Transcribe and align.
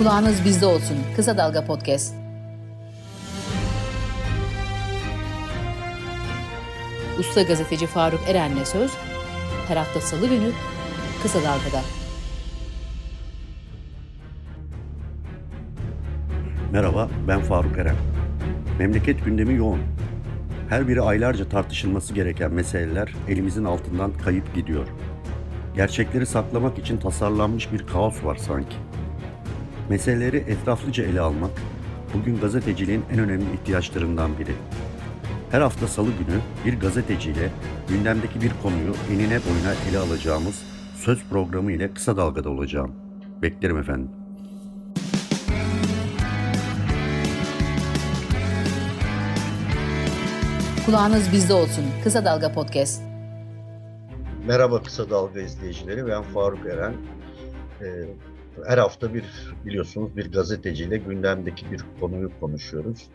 Kulağınız 0.00 0.44
bizde 0.44 0.66
olsun. 0.66 0.96
Kısa 1.16 1.38
Dalga 1.38 1.64
Podcast. 1.64 2.14
Usta 7.18 7.42
gazeteci 7.42 7.86
Faruk 7.86 8.20
Eren'le 8.28 8.64
söz 8.64 8.92
her 9.68 9.76
hafta 9.76 10.00
salı 10.00 10.26
günü 10.26 10.50
Kısa 11.22 11.38
Dalga'da. 11.38 11.80
Merhaba, 16.72 17.08
ben 17.28 17.40
Faruk 17.40 17.78
Eren. 17.78 17.96
Memleket 18.78 19.24
gündemi 19.24 19.54
yoğun. 19.54 19.80
Her 20.68 20.88
biri 20.88 21.02
aylarca 21.02 21.48
tartışılması 21.48 22.14
gereken 22.14 22.52
meseleler 22.52 23.14
elimizin 23.28 23.64
altından 23.64 24.12
kayıp 24.12 24.54
gidiyor. 24.54 24.86
Gerçekleri 25.76 26.26
saklamak 26.26 26.78
için 26.78 26.96
tasarlanmış 26.96 27.72
bir 27.72 27.86
kaos 27.86 28.24
var 28.24 28.36
sanki. 28.36 28.76
Meseleleri 29.90 30.36
etraflıca 30.36 31.04
ele 31.04 31.20
almak, 31.20 31.50
bugün 32.14 32.40
gazeteciliğin 32.40 33.04
en 33.12 33.18
önemli 33.18 33.54
ihtiyaçlarından 33.54 34.38
biri. 34.38 34.52
Her 35.50 35.60
hafta 35.60 35.88
salı 35.88 36.08
günü 36.10 36.40
bir 36.64 36.80
gazeteciyle 36.80 37.50
gündemdeki 37.88 38.40
bir 38.40 38.52
konuyu 38.62 38.94
enine 39.12 39.40
boyuna 39.44 39.74
ele 39.90 39.98
alacağımız 39.98 40.62
söz 40.96 41.24
programı 41.24 41.72
ile 41.72 41.94
kısa 41.94 42.16
dalgada 42.16 42.50
olacağım. 42.50 42.92
Beklerim 43.42 43.78
efendim. 43.78 44.10
Kulağınız 50.86 51.32
bizde 51.32 51.54
olsun. 51.54 51.84
Kısa 52.04 52.24
Dalga 52.24 52.52
Podcast. 52.52 53.02
Merhaba 54.46 54.82
Kısa 54.82 55.10
Dalga 55.10 55.40
izleyicileri. 55.40 56.06
Ben 56.06 56.22
Faruk 56.22 56.66
Eren. 56.66 56.92
Ee, 57.82 57.86
her 58.66 58.78
hafta 58.78 59.14
bir 59.14 59.24
biliyorsunuz 59.66 60.16
bir 60.16 60.32
gazeteciyle 60.32 60.96
gündemdeki 60.96 61.72
bir 61.72 61.84
konuyu 62.00 62.30
konuşuyoruz. 62.40 63.08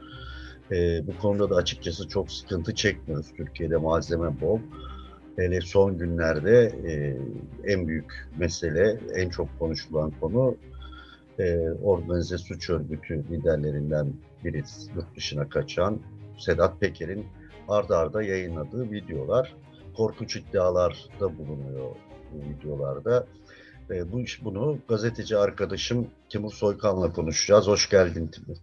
Ee, 0.72 1.08
bu 1.08 1.18
konuda 1.18 1.50
da 1.50 1.56
açıkçası 1.56 2.08
çok 2.08 2.32
sıkıntı 2.32 2.76
çekmiyoruz. 2.76 3.34
Türkiye'de 3.38 3.78
malzeme 3.78 4.42
bol. 4.42 4.60
Hele 5.36 5.62
son 5.62 5.98
günlerde 5.98 6.72
e, 6.88 7.18
en 7.72 7.88
büyük 7.88 8.28
mesele, 8.38 9.00
en 9.16 9.30
çok 9.30 9.60
konuşulan 9.60 10.12
konu 10.22 10.56
e, 11.40 11.72
organize 11.84 12.38
suç 12.38 12.70
örgütü 12.70 13.24
liderlerinden 13.32 14.14
biri 14.44 14.64
yurt 14.96 15.16
dışına 15.16 15.50
kaçan 15.50 16.00
Sedat 16.38 16.80
Peker'in 16.80 17.26
ardarda 17.68 17.98
arda 17.98 18.24
yayınladığı 18.24 18.92
videolar. 18.92 19.56
Korkunç 19.98 20.36
iddialar 20.36 21.06
da 21.20 21.38
bulunuyor 21.38 21.96
bu 22.34 22.50
videolarda. 22.50 23.28
E, 23.92 24.12
bu 24.12 24.22
iş 24.22 24.44
bunu 24.44 24.78
gazeteci 24.88 25.38
arkadaşım 25.38 26.08
Timur 26.30 26.52
Soykan'la 26.52 27.14
konuşacağız. 27.14 27.68
Hoş 27.68 27.90
geldin 27.90 28.28
Timur. 28.28 28.58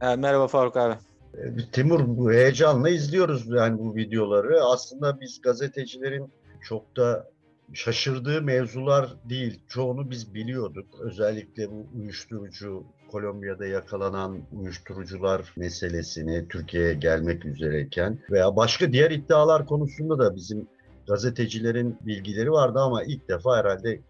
E, 0.00 0.16
merhaba 0.16 0.48
Faruk 0.48 0.76
abi. 0.76 0.94
E, 1.34 1.70
Timur 1.72 2.00
bu 2.06 2.32
heyecanla 2.32 2.88
izliyoruz 2.88 3.46
yani 3.48 3.78
bu 3.78 3.96
videoları. 3.96 4.64
Aslında 4.64 5.20
biz 5.20 5.40
gazetecilerin 5.42 6.32
çok 6.62 6.96
da 6.96 7.30
şaşırdığı 7.72 8.42
mevzular 8.42 9.14
değil. 9.24 9.60
Çoğunu 9.68 10.10
biz 10.10 10.34
biliyorduk. 10.34 10.86
Özellikle 11.00 11.70
bu 11.70 11.86
uyuşturucu 11.98 12.84
Kolombiya'da 13.10 13.66
yakalanan 13.66 14.38
uyuşturucular 14.52 15.52
meselesini 15.56 16.48
Türkiye'ye 16.48 16.94
gelmek 16.94 17.44
üzereyken 17.44 18.18
veya 18.30 18.56
başka 18.56 18.92
diğer 18.92 19.10
iddialar 19.10 19.66
konusunda 19.66 20.18
da 20.18 20.36
bizim 20.36 20.68
gazetecilerin 21.08 21.98
bilgileri 22.00 22.50
vardı 22.50 22.78
ama 22.78 23.04
ilk 23.04 23.28
defa 23.28 23.56
herhalde 23.56 24.00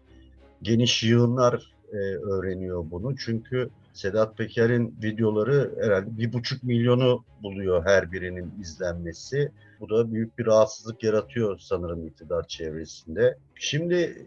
geniş 0.61 1.03
yığınlar 1.03 1.71
e, 1.91 1.97
öğreniyor 1.97 2.85
bunu. 2.91 3.17
Çünkü 3.17 3.69
Sedat 3.93 4.37
Peker'in 4.37 4.95
videoları 5.03 5.75
herhalde 5.81 6.17
bir 6.17 6.33
buçuk 6.33 6.63
milyonu 6.63 7.23
buluyor 7.43 7.85
her 7.85 8.11
birinin 8.11 8.53
izlenmesi. 8.61 9.51
Bu 9.79 9.89
da 9.89 10.13
büyük 10.13 10.37
bir 10.37 10.45
rahatsızlık 10.45 11.03
yaratıyor 11.03 11.59
sanırım 11.59 12.07
iktidar 12.07 12.47
çevresinde. 12.47 13.37
Şimdi 13.55 14.25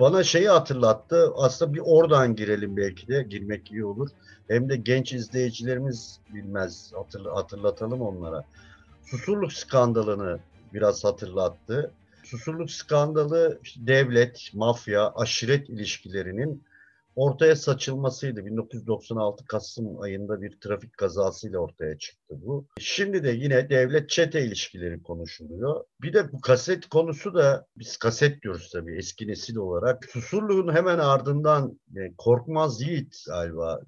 bana 0.00 0.22
şeyi 0.22 0.48
hatırlattı. 0.48 1.32
Aslında 1.36 1.74
bir 1.74 1.82
oradan 1.84 2.36
girelim 2.36 2.76
belki 2.76 3.08
de. 3.08 3.22
Girmek 3.22 3.72
iyi 3.72 3.84
olur. 3.84 4.08
Hem 4.48 4.68
de 4.68 4.76
genç 4.76 5.12
izleyicilerimiz 5.12 6.20
bilmez. 6.34 6.92
hatırlatalım 7.34 8.00
onlara. 8.00 8.44
Susurluk 9.04 9.52
skandalını 9.52 10.38
biraz 10.74 11.04
hatırlattı. 11.04 11.90
Susurluk 12.26 12.70
skandalı 12.70 13.60
işte 13.62 13.86
devlet, 13.86 14.50
mafya, 14.54 15.12
aşiret 15.14 15.68
ilişkilerinin 15.68 16.64
ortaya 17.16 17.56
saçılmasıydı. 17.56 18.46
1996 18.46 19.44
Kasım 19.44 20.00
ayında 20.00 20.42
bir 20.42 20.60
trafik 20.60 20.96
kazasıyla 20.96 21.58
ortaya 21.58 21.98
çıktı 21.98 22.34
bu. 22.42 22.66
Şimdi 22.78 23.24
de 23.24 23.30
yine 23.30 23.70
devlet 23.70 24.10
çete 24.10 24.44
ilişkileri 24.44 25.02
konuşuluyor. 25.02 25.84
Bir 26.02 26.12
de 26.12 26.32
bu 26.32 26.40
kaset 26.40 26.88
konusu 26.88 27.34
da 27.34 27.66
biz 27.76 27.96
kaset 27.96 28.42
diyoruz 28.42 28.70
tabii 28.72 28.96
eski 28.96 29.28
nesil 29.28 29.56
olarak. 29.56 30.04
Susurluğun 30.10 30.74
hemen 30.74 30.98
ardından 30.98 31.80
yani 31.92 32.14
Korkmaz 32.18 32.82
Yiğit 32.82 33.24
galiba 33.26 33.80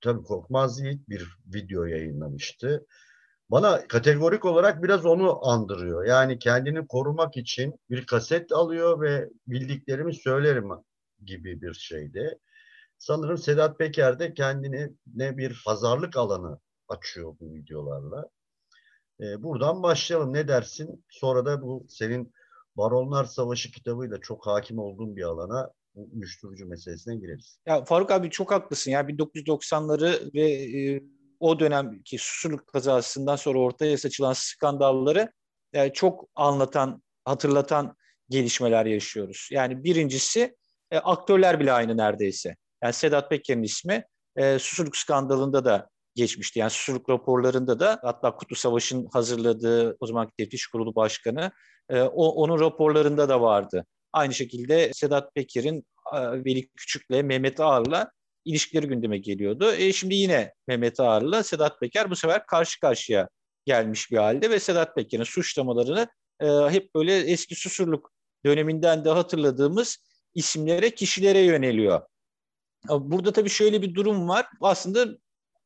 tabii 0.00 0.22
Korkmaz 0.22 0.80
Yiğit 0.80 1.08
bir 1.08 1.28
video 1.54 1.84
yayınlamıştı. 1.84 2.86
Bana 3.50 3.86
kategorik 3.88 4.44
olarak 4.44 4.82
biraz 4.82 5.06
onu 5.06 5.46
andırıyor. 5.48 6.04
Yani 6.04 6.38
kendini 6.38 6.86
korumak 6.86 7.36
için 7.36 7.80
bir 7.90 8.06
kaset 8.06 8.52
alıyor 8.52 9.00
ve 9.00 9.28
bildiklerimi 9.46 10.14
söylerim 10.14 10.68
gibi 11.24 11.62
bir 11.62 11.74
şeydi. 11.74 12.38
Sanırım 12.98 13.38
Sedat 13.38 13.78
Peker 13.78 14.18
de 14.18 14.34
kendine 14.34 14.90
ne 15.14 15.36
bir 15.38 15.62
pazarlık 15.66 16.16
alanı 16.16 16.58
açıyor 16.88 17.36
bu 17.40 17.54
videolarla. 17.54 18.28
Ee, 19.20 19.42
buradan 19.42 19.82
başlayalım. 19.82 20.32
Ne 20.32 20.48
dersin? 20.48 21.04
Sonra 21.08 21.46
da 21.46 21.62
bu 21.62 21.86
senin 21.88 22.32
Baronlar 22.76 23.24
Savaşı 23.24 23.72
kitabıyla 23.72 24.20
çok 24.20 24.46
hakim 24.46 24.78
olduğun 24.78 25.16
bir 25.16 25.22
alana 25.22 25.72
uyuşturucu 25.94 26.66
meselesine 26.66 27.16
gireriz. 27.16 27.58
Ya 27.66 27.84
Faruk 27.84 28.10
abi 28.10 28.30
çok 28.30 28.50
haklısın. 28.50 28.90
Ya 28.90 29.00
1990'ları 29.00 30.34
ve 30.34 30.50
e, 30.50 31.02
o 31.40 31.60
dönemki 31.60 32.18
Susurluk 32.18 32.66
kazasından 32.66 33.36
sonra 33.36 33.58
ortaya 33.58 33.98
saçılan 33.98 34.32
skandalları 34.32 35.32
e, 35.72 35.92
çok 35.92 36.28
anlatan, 36.34 37.02
hatırlatan 37.24 37.96
gelişmeler 38.28 38.86
yaşıyoruz. 38.86 39.48
Yani 39.52 39.84
birincisi 39.84 40.56
e, 40.90 40.98
aktörler 40.98 41.60
bile 41.60 41.72
aynı 41.72 41.96
neredeyse. 41.96 42.56
Yani 42.82 42.92
Sedat 42.92 43.30
Peker'in 43.30 43.62
ismi 43.62 44.04
e, 44.36 44.58
Susurluk 44.58 44.96
skandalında 44.96 45.64
da 45.64 45.88
geçmişti. 46.14 46.58
Yani 46.58 46.70
Susurluk 46.70 47.08
raporlarında 47.10 47.80
da 47.80 47.98
hatta 48.02 48.36
Kutlu 48.36 48.56
Savaş'ın 48.56 49.08
hazırladığı 49.12 49.96
o 50.00 50.06
zamanki 50.06 50.32
teftiş 50.38 50.66
kurulu 50.66 50.94
başkanı 50.94 51.50
e, 51.90 52.00
o, 52.00 52.28
onun 52.28 52.60
raporlarında 52.60 53.28
da 53.28 53.40
vardı. 53.40 53.86
Aynı 54.12 54.34
şekilde 54.34 54.92
Sedat 54.92 55.34
Peker'in 55.34 55.84
Veli 56.14 56.68
Küçük'le 56.68 57.24
Mehmet 57.24 57.60
Ağar'la 57.60 58.10
ilişkileri 58.48 58.86
gündeme 58.86 59.18
geliyordu. 59.18 59.72
E, 59.72 59.92
şimdi 59.92 60.14
yine 60.14 60.54
Mehmet 60.66 61.00
Ağar'la 61.00 61.42
Sedat 61.42 61.80
Peker 61.80 62.10
bu 62.10 62.16
sefer 62.16 62.46
karşı 62.46 62.80
karşıya 62.80 63.28
gelmiş 63.64 64.10
bir 64.10 64.16
halde 64.16 64.50
ve 64.50 64.60
Sedat 64.60 64.94
Peker'in 64.94 65.22
suçlamalarını 65.22 66.08
e, 66.40 66.46
hep 66.46 66.94
böyle 66.94 67.16
eski 67.16 67.54
Susurluk 67.54 68.12
döneminden 68.44 69.04
de 69.04 69.10
hatırladığımız 69.10 69.98
isimlere, 70.34 70.90
kişilere 70.90 71.38
yöneliyor. 71.38 72.00
Burada 72.88 73.32
tabii 73.32 73.50
şöyle 73.50 73.82
bir 73.82 73.94
durum 73.94 74.28
var. 74.28 74.46
Aslında 74.60 75.18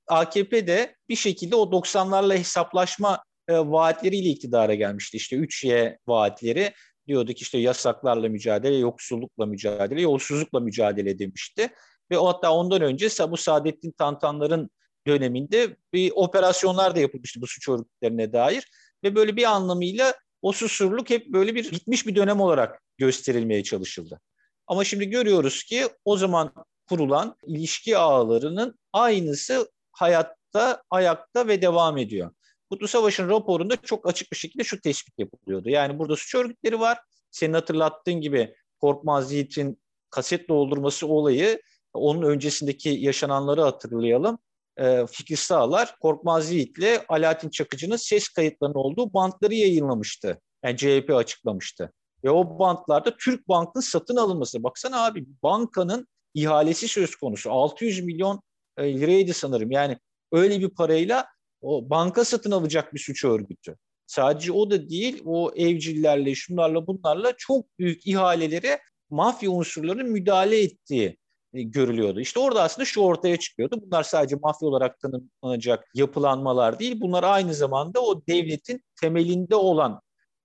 AKP 0.08 0.66
de 0.66 0.96
bir 1.08 1.16
şekilde 1.16 1.56
o 1.56 1.62
90'larla 1.62 2.38
hesaplaşma 2.38 3.24
e, 3.48 3.58
vaatleriyle 3.58 4.28
iktidara 4.28 4.74
gelmişti. 4.74 5.16
İşte 5.16 5.36
3Y 5.36 5.98
vaatleri 6.06 6.72
diyorduk 7.06 7.38
işte 7.38 7.58
yasaklarla 7.58 8.28
mücadele, 8.28 8.76
yoksullukla 8.76 9.46
mücadele, 9.46 10.02
yolsuzlukla 10.02 10.60
mücadele 10.60 11.18
demişti. 11.18 11.68
Ve 12.12 12.18
o 12.18 12.28
hatta 12.28 12.52
ondan 12.52 12.82
önce 12.82 13.08
bu 13.28 13.36
Saadettin 13.36 13.90
Tantanların 13.90 14.70
döneminde 15.06 15.76
bir 15.92 16.12
operasyonlar 16.14 16.96
da 16.96 17.00
yapılmıştı 17.00 17.40
bu 17.40 17.46
suç 17.46 17.68
örgütlerine 17.68 18.32
dair. 18.32 18.70
Ve 19.04 19.14
böyle 19.14 19.36
bir 19.36 19.44
anlamıyla 19.44 20.14
o 20.42 20.52
susurluk 20.52 21.10
hep 21.10 21.26
böyle 21.26 21.54
bir 21.54 21.72
bitmiş 21.72 22.06
bir 22.06 22.14
dönem 22.14 22.40
olarak 22.40 22.82
gösterilmeye 22.98 23.62
çalışıldı. 23.62 24.20
Ama 24.66 24.84
şimdi 24.84 25.10
görüyoruz 25.10 25.64
ki 25.64 25.88
o 26.04 26.16
zaman 26.16 26.52
kurulan 26.88 27.36
ilişki 27.46 27.98
ağlarının 27.98 28.78
aynısı 28.92 29.70
hayatta, 29.92 30.82
ayakta 30.90 31.48
ve 31.48 31.62
devam 31.62 31.98
ediyor. 31.98 32.30
Kutlu 32.70 32.88
Savaş'ın 32.88 33.28
raporunda 33.28 33.76
çok 33.76 34.08
açık 34.08 34.32
bir 34.32 34.36
şekilde 34.36 34.64
şu 34.64 34.80
tespit 34.80 35.18
yapılıyordu. 35.18 35.70
Yani 35.70 35.98
burada 35.98 36.16
suç 36.16 36.34
örgütleri 36.34 36.80
var. 36.80 36.98
Senin 37.30 37.54
hatırlattığın 37.54 38.20
gibi 38.20 38.54
Korkmaz 38.80 39.32
Yiğit'in 39.32 39.82
kaset 40.10 40.48
doldurması 40.48 41.06
olayı, 41.06 41.62
onun 41.94 42.22
öncesindeki 42.22 42.88
yaşananları 42.88 43.62
hatırlayalım. 43.62 44.38
E, 44.76 45.06
Fikir 45.06 45.36
Sağlar, 45.36 45.96
Korkmaz 46.00 46.52
Yiğit'le 46.52 47.04
Alaaddin 47.08 47.50
Çakıcı'nın 47.50 47.96
ses 47.96 48.28
kayıtlarının 48.28 48.78
olduğu 48.78 49.14
bantları 49.14 49.54
yayınlamıştı. 49.54 50.40
Yani 50.64 50.76
CHP 50.76 51.10
açıklamıştı. 51.10 51.92
Ve 52.24 52.30
o 52.30 52.58
bantlarda 52.58 53.16
Türk 53.16 53.48
Bank'ın 53.48 53.80
satın 53.80 54.16
alınması. 54.16 54.62
Baksana 54.62 55.04
abi 55.04 55.26
bankanın 55.42 56.08
ihalesi 56.34 56.88
söz 56.88 57.16
konusu. 57.16 57.50
600 57.50 58.04
milyon 58.04 58.42
e, 58.76 59.00
liraydı 59.00 59.32
sanırım. 59.32 59.70
Yani 59.70 59.98
öyle 60.32 60.60
bir 60.60 60.68
parayla 60.68 61.26
o 61.60 61.90
banka 61.90 62.24
satın 62.24 62.50
alacak 62.50 62.94
bir 62.94 62.98
suç 62.98 63.24
örgütü. 63.24 63.76
Sadece 64.06 64.52
o 64.52 64.70
da 64.70 64.88
değil, 64.88 65.22
o 65.24 65.52
evcillerle, 65.56 66.34
şunlarla 66.34 66.86
bunlarla 66.86 67.32
çok 67.36 67.78
büyük 67.78 68.06
ihaleleri 68.06 68.78
mafya 69.10 69.50
unsurlarının 69.50 70.10
müdahale 70.10 70.62
ettiği 70.62 71.16
görülüyordu. 71.52 72.20
İşte 72.20 72.40
orada 72.40 72.62
aslında 72.62 72.84
şu 72.84 73.00
ortaya 73.00 73.36
çıkıyordu. 73.36 73.76
Bunlar 73.86 74.02
sadece 74.02 74.36
mafya 74.36 74.68
olarak 74.68 74.98
tanımlanacak 75.00 75.90
yapılanmalar 75.94 76.78
değil. 76.78 77.00
Bunlar 77.00 77.22
aynı 77.24 77.54
zamanda 77.54 78.00
o 78.00 78.26
devletin 78.26 78.84
temelinde 79.00 79.56
olan 79.56 80.00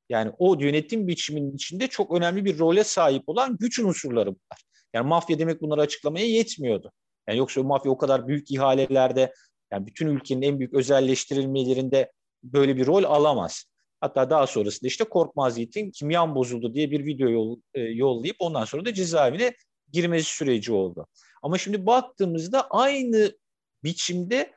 yani 0.09 0.31
o 0.37 0.55
yönetim 0.59 1.07
biçiminin 1.07 1.55
içinde 1.55 1.87
çok 1.87 2.17
önemli 2.17 2.45
bir 2.45 2.59
role 2.59 2.83
sahip 2.83 3.23
olan 3.29 3.57
güç 3.59 3.79
unsurları 3.79 4.27
bunlar. 4.27 4.63
Yani 4.93 5.07
mafya 5.07 5.39
demek 5.39 5.61
bunları 5.61 5.81
açıklamaya 5.81 6.25
yetmiyordu. 6.25 6.91
Yani 7.27 7.37
yoksa 7.37 7.63
mafya 7.63 7.91
o 7.91 7.97
kadar 7.97 8.27
büyük 8.27 8.51
ihalelerde 8.51 9.33
yani 9.71 9.87
bütün 9.87 10.07
ülkenin 10.07 10.41
en 10.41 10.59
büyük 10.59 10.73
özelleştirilmelerinde 10.73 12.11
böyle 12.43 12.77
bir 12.77 12.87
rol 12.87 13.03
alamaz. 13.03 13.65
Hatta 14.01 14.29
daha 14.29 14.47
sonrasında 14.47 14.87
işte 14.87 15.03
Korkmaz 15.03 15.57
Yiğit'in 15.57 15.91
kimyan 15.91 16.35
bozuldu 16.35 16.73
diye 16.73 16.91
bir 16.91 17.05
video 17.05 17.57
e, 17.73 17.81
yollayıp 17.81 18.35
ondan 18.39 18.65
sonra 18.65 18.85
da 18.85 18.93
cezaevine 18.93 19.53
girmesi 19.91 20.35
süreci 20.35 20.73
oldu. 20.73 21.07
Ama 21.43 21.57
şimdi 21.57 21.85
baktığımızda 21.85 22.67
aynı 22.69 23.37
biçimde 23.83 24.53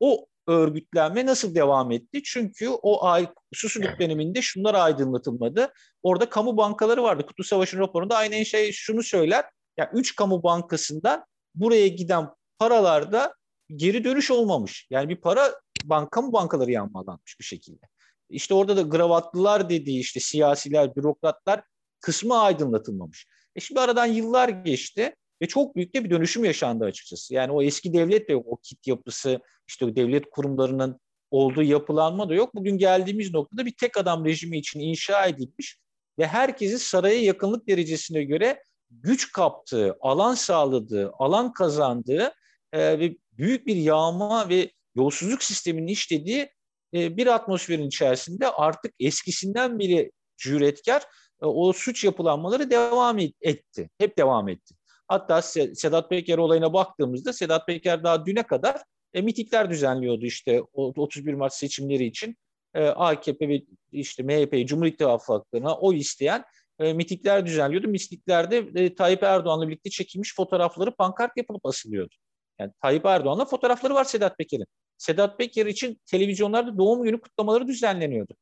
o 0.00 0.26
örgütlenme 0.46 1.26
nasıl 1.26 1.54
devam 1.54 1.92
etti? 1.92 2.22
Çünkü 2.24 2.68
o 2.68 3.04
ay, 3.04 3.28
susuluk 3.52 4.00
döneminde 4.00 4.42
şunlar 4.42 4.74
aydınlatılmadı. 4.74 5.72
Orada 6.02 6.28
kamu 6.28 6.56
bankaları 6.56 7.02
vardı. 7.02 7.26
Kutlu 7.26 7.44
Savaş'ın 7.44 7.78
raporunda 7.78 8.16
aynen 8.16 8.42
şey 8.42 8.72
şunu 8.72 9.02
söyler. 9.02 9.44
Yani 9.76 9.88
üç 9.92 10.16
kamu 10.16 10.42
bankasından 10.42 11.24
buraya 11.54 11.88
giden 11.88 12.28
paralarda 12.58 13.34
geri 13.76 14.04
dönüş 14.04 14.30
olmamış. 14.30 14.86
Yani 14.90 15.08
bir 15.08 15.16
para 15.16 15.60
banka 15.84 16.22
mı 16.22 16.32
bankaları 16.32 16.70
yanmalanmış 16.70 17.36
bir 17.40 17.44
şekilde. 17.44 17.86
İşte 18.30 18.54
orada 18.54 18.76
da 18.76 18.82
gravatlılar 18.82 19.68
dediği 19.68 20.00
işte 20.00 20.20
siyasiler, 20.20 20.96
bürokratlar 20.96 21.62
kısmı 22.00 22.38
aydınlatılmamış. 22.38 23.26
E 23.56 23.60
şimdi 23.60 23.80
aradan 23.80 24.06
yıllar 24.06 24.48
geçti 24.48 25.14
ve 25.42 25.46
çok 25.46 25.76
büyük 25.76 25.94
de 25.94 26.04
bir 26.04 26.10
dönüşüm 26.10 26.44
yaşandı 26.44 26.84
açıkçası. 26.84 27.34
Yani 27.34 27.52
o 27.52 27.62
eski 27.62 27.92
devlet 27.92 28.28
de 28.28 28.32
yok, 28.32 28.46
o 28.48 28.56
kit 28.56 28.86
yapısı, 28.86 29.40
işte 29.68 29.84
o 29.84 29.96
devlet 29.96 30.30
kurumlarının 30.30 31.00
olduğu 31.30 31.62
yapılanma 31.62 32.28
da 32.28 32.34
yok. 32.34 32.54
Bugün 32.54 32.78
geldiğimiz 32.78 33.34
noktada 33.34 33.66
bir 33.66 33.74
tek 33.80 33.96
adam 33.96 34.24
rejimi 34.24 34.58
için 34.58 34.80
inşa 34.80 35.26
edilmiş 35.26 35.78
ve 36.18 36.26
herkesin 36.26 36.76
saraya 36.76 37.20
yakınlık 37.22 37.68
derecesine 37.68 38.24
göre 38.24 38.62
güç 38.90 39.32
kaptığı, 39.32 39.96
alan 40.00 40.34
sağladığı, 40.34 41.12
alan 41.18 41.52
kazandığı 41.52 42.32
e, 42.72 42.98
ve 42.98 43.16
büyük 43.32 43.66
bir 43.66 43.76
yağma 43.76 44.48
ve 44.48 44.70
yolsuzluk 44.94 45.42
sisteminin 45.42 45.86
işlediği 45.86 46.50
e, 46.94 47.16
bir 47.16 47.26
atmosferin 47.26 47.86
içerisinde 47.86 48.48
artık 48.48 48.94
eskisinden 49.00 49.78
bile 49.78 50.10
cüretkar 50.36 51.02
o 51.46 51.72
suç 51.72 52.04
yapılanmaları 52.04 52.70
devam 52.70 53.18
etti. 53.18 53.90
Hep 53.98 54.18
devam 54.18 54.48
etti. 54.48 54.74
Hatta 55.08 55.42
Sedat 55.42 56.10
Peker 56.10 56.38
olayına 56.38 56.72
baktığımızda 56.72 57.32
Sedat 57.32 57.66
Peker 57.66 58.04
daha 58.04 58.26
düne 58.26 58.42
kadar 58.42 58.82
e, 59.14 59.22
mitikler 59.22 59.70
düzenliyordu 59.70 60.26
işte 60.26 60.62
31 60.72 61.34
Mart 61.34 61.54
seçimleri 61.54 62.04
için. 62.04 62.36
E, 62.74 62.86
AKP 62.86 63.48
ve 63.48 63.62
işte 63.92 64.22
MHP, 64.22 64.68
Cumhur 64.68 64.86
İttifakı'na 64.86 65.76
oy 65.76 65.98
isteyen 65.98 66.44
e, 66.78 66.92
mitikler 66.92 67.46
düzenliyordu. 67.46 67.88
Mitiklerde 67.88 68.56
e, 68.74 68.94
Tayyip 68.94 69.22
Erdoğan'la 69.22 69.68
birlikte 69.68 69.90
çekilmiş 69.90 70.34
fotoğrafları 70.34 70.90
pankart 70.90 71.36
yapılıp 71.36 71.66
asılıyordu. 71.66 72.14
Yani 72.58 72.72
Tayyip 72.82 73.06
Erdoğan'la 73.06 73.44
fotoğrafları 73.44 73.94
var 73.94 74.04
Sedat 74.04 74.38
Peker'in. 74.38 74.66
Sedat 74.98 75.38
Peker 75.38 75.66
için 75.66 76.00
televizyonlarda 76.06 76.78
doğum 76.78 77.02
günü 77.02 77.20
kutlamaları 77.20 77.66
düzenleniyordu. 77.66 78.34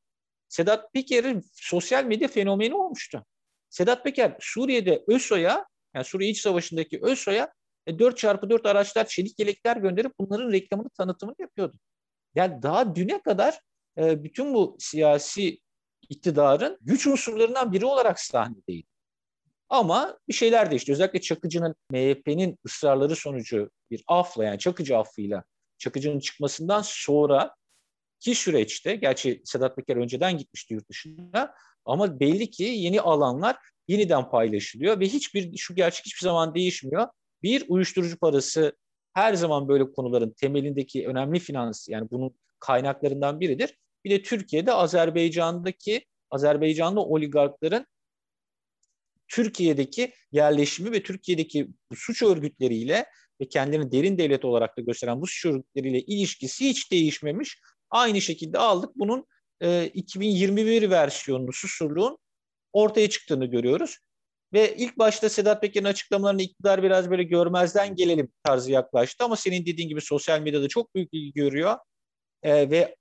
Sedat 0.53 0.93
Peker'in 0.93 1.45
sosyal 1.53 2.05
medya 2.05 2.29
fenomeni 2.29 2.75
olmuştu. 2.75 3.27
Sedat 3.69 4.05
Peker 4.05 4.37
Suriye'de 4.41 5.05
ÖSO'ya 5.07 5.67
yani 5.95 6.05
Suriye 6.05 6.31
İç 6.31 6.41
Savaşı'ndaki 6.41 7.01
ÖSO'ya 7.03 7.53
4x4 7.87 8.67
e, 8.67 8.71
araçlar, 8.71 9.07
çelik 9.07 9.39
yelekler 9.39 9.77
gönderip 9.77 10.13
bunların 10.21 10.53
reklamını, 10.53 10.89
tanıtımını 10.91 11.37
yapıyordu. 11.39 11.77
Yani 12.35 12.63
daha 12.63 12.95
düne 12.95 13.23
kadar 13.23 13.61
e, 13.99 14.25
bütün 14.25 14.55
bu 14.55 14.77
siyasi 14.79 15.61
iktidarın 16.09 16.79
güç 16.81 17.07
unsurlarından 17.07 17.73
biri 17.73 17.87
olarak 17.87 18.21
sahnedeydi. 18.21 18.87
Ama 19.69 20.19
bir 20.29 20.33
şeyler 20.33 20.71
değişti. 20.71 20.93
Özellikle 20.93 21.21
Çakıcı'nın 21.21 21.75
MHP'nin 21.91 22.59
ısrarları 22.67 23.17
sonucu 23.17 23.71
bir 23.91 24.05
afla 24.07 24.45
yani 24.45 24.59
Çakıcı 24.59 24.99
affıyla 24.99 25.45
Çakıcı'nın 25.79 26.19
çıkmasından 26.19 26.83
sonra 26.85 27.55
ki 28.23 28.35
süreçte, 28.35 28.97
gerçi 28.97 29.43
Sedat 29.45 29.77
Peker 29.77 29.97
önceden 29.97 30.39
gitmişti 30.39 30.75
yurt 30.75 30.89
dışına 30.89 31.55
ama 31.85 32.21
belli 32.21 32.51
ki 32.51 32.65
yeni 32.65 33.01
alanlar 33.01 33.57
yeniden 33.89 34.31
paylaşılıyor 34.31 35.01
ve 35.01 35.09
hiçbir 35.09 35.57
şu 35.57 35.75
gerçek 35.75 36.07
hiçbir 36.07 36.25
zaman 36.25 36.55
değişmiyor. 36.55 37.09
Bir 37.43 37.65
uyuşturucu 37.69 38.19
parası 38.19 38.77
her 39.15 39.35
zaman 39.35 39.69
böyle 39.69 39.93
konuların 39.93 40.31
temelindeki 40.31 41.09
önemli 41.09 41.39
finans 41.39 41.89
yani 41.89 42.11
bunun 42.11 42.37
kaynaklarından 42.61 43.41
biridir. 43.41 43.79
Bir 44.05 44.11
de 44.11 44.23
Türkiye'de 44.23 44.73
Azerbaycan'daki 44.73 46.05
Azerbaycanlı 46.31 47.01
oligarkların 47.01 47.87
Türkiye'deki 49.29 50.13
yerleşimi 50.33 50.93
ve 50.93 51.03
Türkiye'deki 51.03 51.69
suç 51.95 52.23
örgütleriyle 52.23 53.07
ve 53.41 53.49
kendini 53.49 53.93
derin 53.93 54.19
devlet 54.19 54.45
olarak 54.45 54.77
da 54.77 54.81
gösteren 54.81 55.21
bu 55.21 55.27
suç 55.27 55.47
örgütleriyle 55.47 56.01
ilişkisi 56.01 56.69
hiç 56.69 56.93
değişmemiş. 56.93 57.61
Aynı 57.93 58.21
şekilde 58.21 58.59
aldık 58.59 58.91
bunun 58.97 59.27
e, 59.61 59.87
2021 59.87 60.91
versiyonunu 60.91 61.53
susurluğun 61.53 62.19
ortaya 62.73 63.11
çıktığını 63.11 63.47
görüyoruz. 63.47 63.99
Ve 64.53 64.77
ilk 64.77 64.99
başta 64.99 65.29
Sedat 65.29 65.61
Peker'in 65.61 65.85
açıklamalarını 65.85 66.43
iktidar 66.43 66.83
biraz 66.83 67.11
böyle 67.11 67.23
görmezden 67.23 67.97
gelelim 67.97 68.33
tarzı 68.45 68.73
yaklaştı 68.73 69.25
ama 69.25 69.37
senin 69.37 69.67
dediğin 69.67 69.89
gibi 69.89 70.01
sosyal 70.01 70.41
medyada 70.41 70.69
çok 70.69 70.95
büyük 70.95 71.15
ilgi 71.15 71.33
görüyor. 71.33 71.77
E, 72.43 72.71
ve 72.71 72.97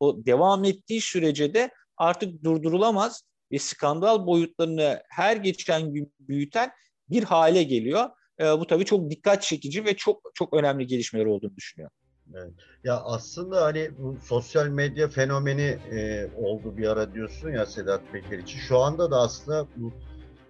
o 0.00 0.26
devam 0.26 0.64
ettiği 0.64 1.00
sürece 1.00 1.54
de 1.54 1.70
artık 1.96 2.44
durdurulamaz 2.44 3.22
ve 3.52 3.58
skandal 3.58 4.26
boyutlarını 4.26 5.02
her 5.10 5.36
geçen 5.36 5.92
gün 5.92 6.12
büyüten 6.20 6.70
bir 7.08 7.22
hale 7.22 7.62
geliyor. 7.62 8.10
E, 8.40 8.44
bu 8.44 8.66
tabii 8.66 8.84
çok 8.84 9.10
dikkat 9.10 9.42
çekici 9.42 9.84
ve 9.84 9.96
çok 9.96 10.30
çok 10.34 10.54
önemli 10.54 10.86
gelişmeler 10.86 11.26
olduğunu 11.26 11.56
düşünüyorum. 11.56 11.96
Evet. 12.34 12.52
Ya 12.84 13.00
aslında 13.00 13.64
hani 13.64 13.90
bu 13.98 14.16
sosyal 14.22 14.68
medya 14.68 15.08
fenomeni 15.08 15.78
e, 15.92 16.28
oldu 16.36 16.76
bir 16.76 16.88
ara 16.88 17.14
diyorsun 17.14 17.50
ya 17.50 17.66
Sedat 17.66 18.00
Peker 18.12 18.38
için. 18.38 18.58
Şu 18.58 18.78
anda 18.78 19.10
da 19.10 19.16
aslında 19.16 19.66
bu 19.76 19.92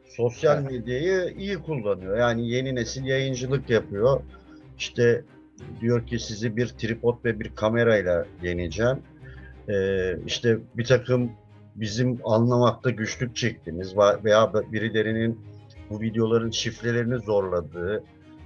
sosyal 0.09 0.63
medyayı 0.63 1.35
iyi 1.39 1.59
kullanıyor. 1.59 2.19
Yani 2.19 2.49
yeni 2.51 2.75
nesil 2.75 3.05
yayıncılık 3.05 3.71
yapıyor. 3.71 4.21
İşte 4.79 5.25
diyor 5.81 6.07
ki 6.07 6.19
sizi 6.19 6.57
bir 6.57 6.69
tripod 6.69 7.25
ve 7.25 7.41
bir 7.41 7.55
kamerayla 7.55 8.27
yeneceğim. 8.43 9.03
Ee, 9.69 10.17
işte 10.27 10.59
bir 10.77 10.85
takım 10.85 11.33
bizim 11.77 12.21
anlamakta 12.25 12.91
güçlük 12.91 13.37
çektiğimiz 13.37 13.97
veya 13.97 14.53
birilerinin 14.73 15.41
bu 15.91 16.01
videoların 16.01 16.51
şifrelerini 16.51 17.19
zorladığı, 17.19 18.05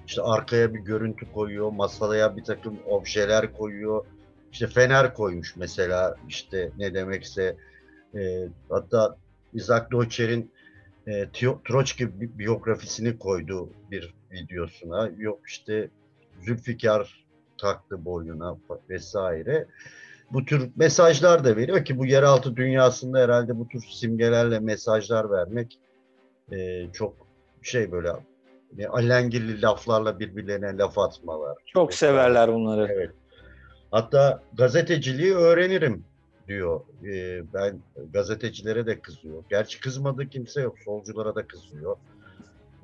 işte 0.09 0.23
arkaya 0.23 0.75
bir 0.75 0.79
görüntü 0.79 1.33
koyuyor, 1.33 1.73
masaya 1.73 2.37
bir 2.37 2.45
takım 2.45 2.79
objeler 2.87 3.53
koyuyor. 3.53 4.05
İşte 4.53 4.67
fener 4.67 5.15
koymuş 5.15 5.57
mesela 5.57 6.17
işte 6.29 6.71
ne 6.79 6.95
demekse 6.95 7.57
e, 8.15 8.49
hatta 8.69 9.17
Isaac 9.55 9.91
Deutscher'in 9.93 10.51
e, 11.07 11.29
Troçki 11.69 12.39
biyografisini 12.39 13.19
koydu 13.19 13.71
bir 13.91 14.15
videosuna. 14.33 15.11
Yok 15.19 15.41
işte 15.47 15.89
Zülfikar 16.41 17.25
taktı 17.59 18.05
boynuna 18.05 18.57
vesaire. 18.91 19.67
Bu 20.33 20.45
tür 20.45 20.71
mesajlar 20.77 21.45
da 21.45 21.57
veriyor 21.57 21.85
ki 21.85 21.99
bu 21.99 22.07
yeraltı 22.07 22.57
dünyasında 22.57 23.19
herhalde 23.19 23.59
bu 23.59 23.69
tür 23.69 23.81
simgelerle 23.81 24.59
mesajlar 24.59 25.31
vermek 25.31 25.79
e, 26.53 26.87
çok 26.93 27.15
şey 27.63 27.93
böyle 27.93 28.13
e, 28.79 28.87
alengirli 28.87 29.63
laflarla 29.63 30.21
birbirlerine 30.21 30.79
laf 30.79 30.99
atmalar. 30.99 31.57
Çok 31.67 31.95
severler 31.95 32.55
bunları. 32.55 32.93
Evet. 32.93 33.11
Hatta 33.91 34.43
gazeteciliği 34.53 35.35
öğrenirim 35.35 36.05
diyor. 36.49 36.81
Ee, 37.05 37.43
ben 37.55 37.79
gazetecilere 38.13 38.87
de 38.87 39.01
kızıyor. 39.01 39.45
Gerçi 39.51 39.81
kızmadığı 39.81 40.29
kimse 40.29 40.61
yok. 40.61 40.79
Solculara 40.85 41.35
da 41.35 41.47
kızıyor. 41.47 41.97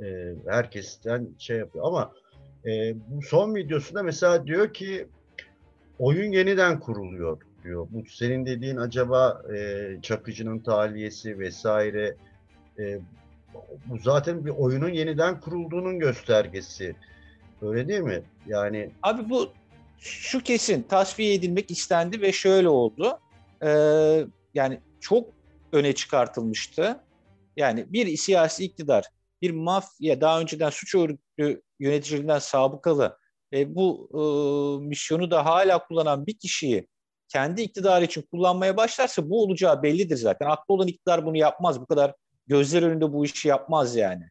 Ee, 0.02 0.34
herkesten 0.46 1.28
şey 1.38 1.58
yapıyor. 1.58 1.84
Ama 1.86 2.12
e, 2.66 2.94
bu 3.08 3.22
son 3.22 3.54
videosunda 3.54 4.02
mesela 4.02 4.46
diyor 4.46 4.74
ki 4.74 5.08
oyun 5.98 6.32
yeniden 6.32 6.80
kuruluyor 6.80 7.40
diyor. 7.64 7.86
Bu 7.90 8.04
senin 8.08 8.46
dediğin 8.46 8.76
acaba 8.76 9.42
e, 9.54 9.88
Çakıcı'nın 10.02 10.58
taliyesi 10.58 11.38
vesaire 11.38 12.16
e, 12.78 12.98
bu 13.86 13.98
zaten 13.98 14.44
bir 14.44 14.50
oyunun 14.50 14.88
yeniden 14.88 15.40
kurulduğunun 15.40 15.98
göstergesi. 15.98 16.96
Öyle 17.62 17.88
değil 17.88 18.00
mi? 18.00 18.22
Yani 18.46 18.90
Abi 19.02 19.30
bu 19.30 19.52
şu 19.98 20.42
kesin 20.42 20.82
tasfiye 20.82 21.34
edilmek 21.34 21.70
istendi 21.70 22.20
ve 22.20 22.32
şöyle 22.32 22.68
oldu. 22.68 23.18
Ee, 23.64 24.26
yani 24.54 24.80
çok 25.00 25.28
öne 25.72 25.92
çıkartılmıştı. 25.92 27.00
Yani 27.56 27.86
bir 27.88 28.16
siyasi 28.16 28.64
iktidar, 28.64 29.04
bir 29.42 29.50
mafya 29.50 30.20
daha 30.20 30.40
önceden 30.40 30.70
suç 30.70 30.94
örgütü 30.94 31.62
yöneticiliğinden 31.78 32.38
sabıkalı 32.38 33.18
e, 33.52 33.74
bu 33.74 34.08
e, 34.12 34.20
misyonu 34.86 35.30
da 35.30 35.44
hala 35.44 35.86
kullanan 35.86 36.26
bir 36.26 36.38
kişiyi 36.38 36.88
kendi 37.28 37.62
iktidarı 37.62 38.04
için 38.04 38.22
kullanmaya 38.22 38.76
başlarsa 38.76 39.30
bu 39.30 39.42
olacağı 39.42 39.82
bellidir 39.82 40.16
zaten. 40.16 40.46
Aklı 40.46 40.74
olan 40.74 40.88
iktidar 40.88 41.26
bunu 41.26 41.36
yapmaz. 41.36 41.80
Bu 41.80 41.86
kadar 41.86 42.14
gözler 42.46 42.82
önünde 42.82 43.12
bu 43.12 43.24
işi 43.24 43.48
yapmaz 43.48 43.96
yani. 43.96 44.24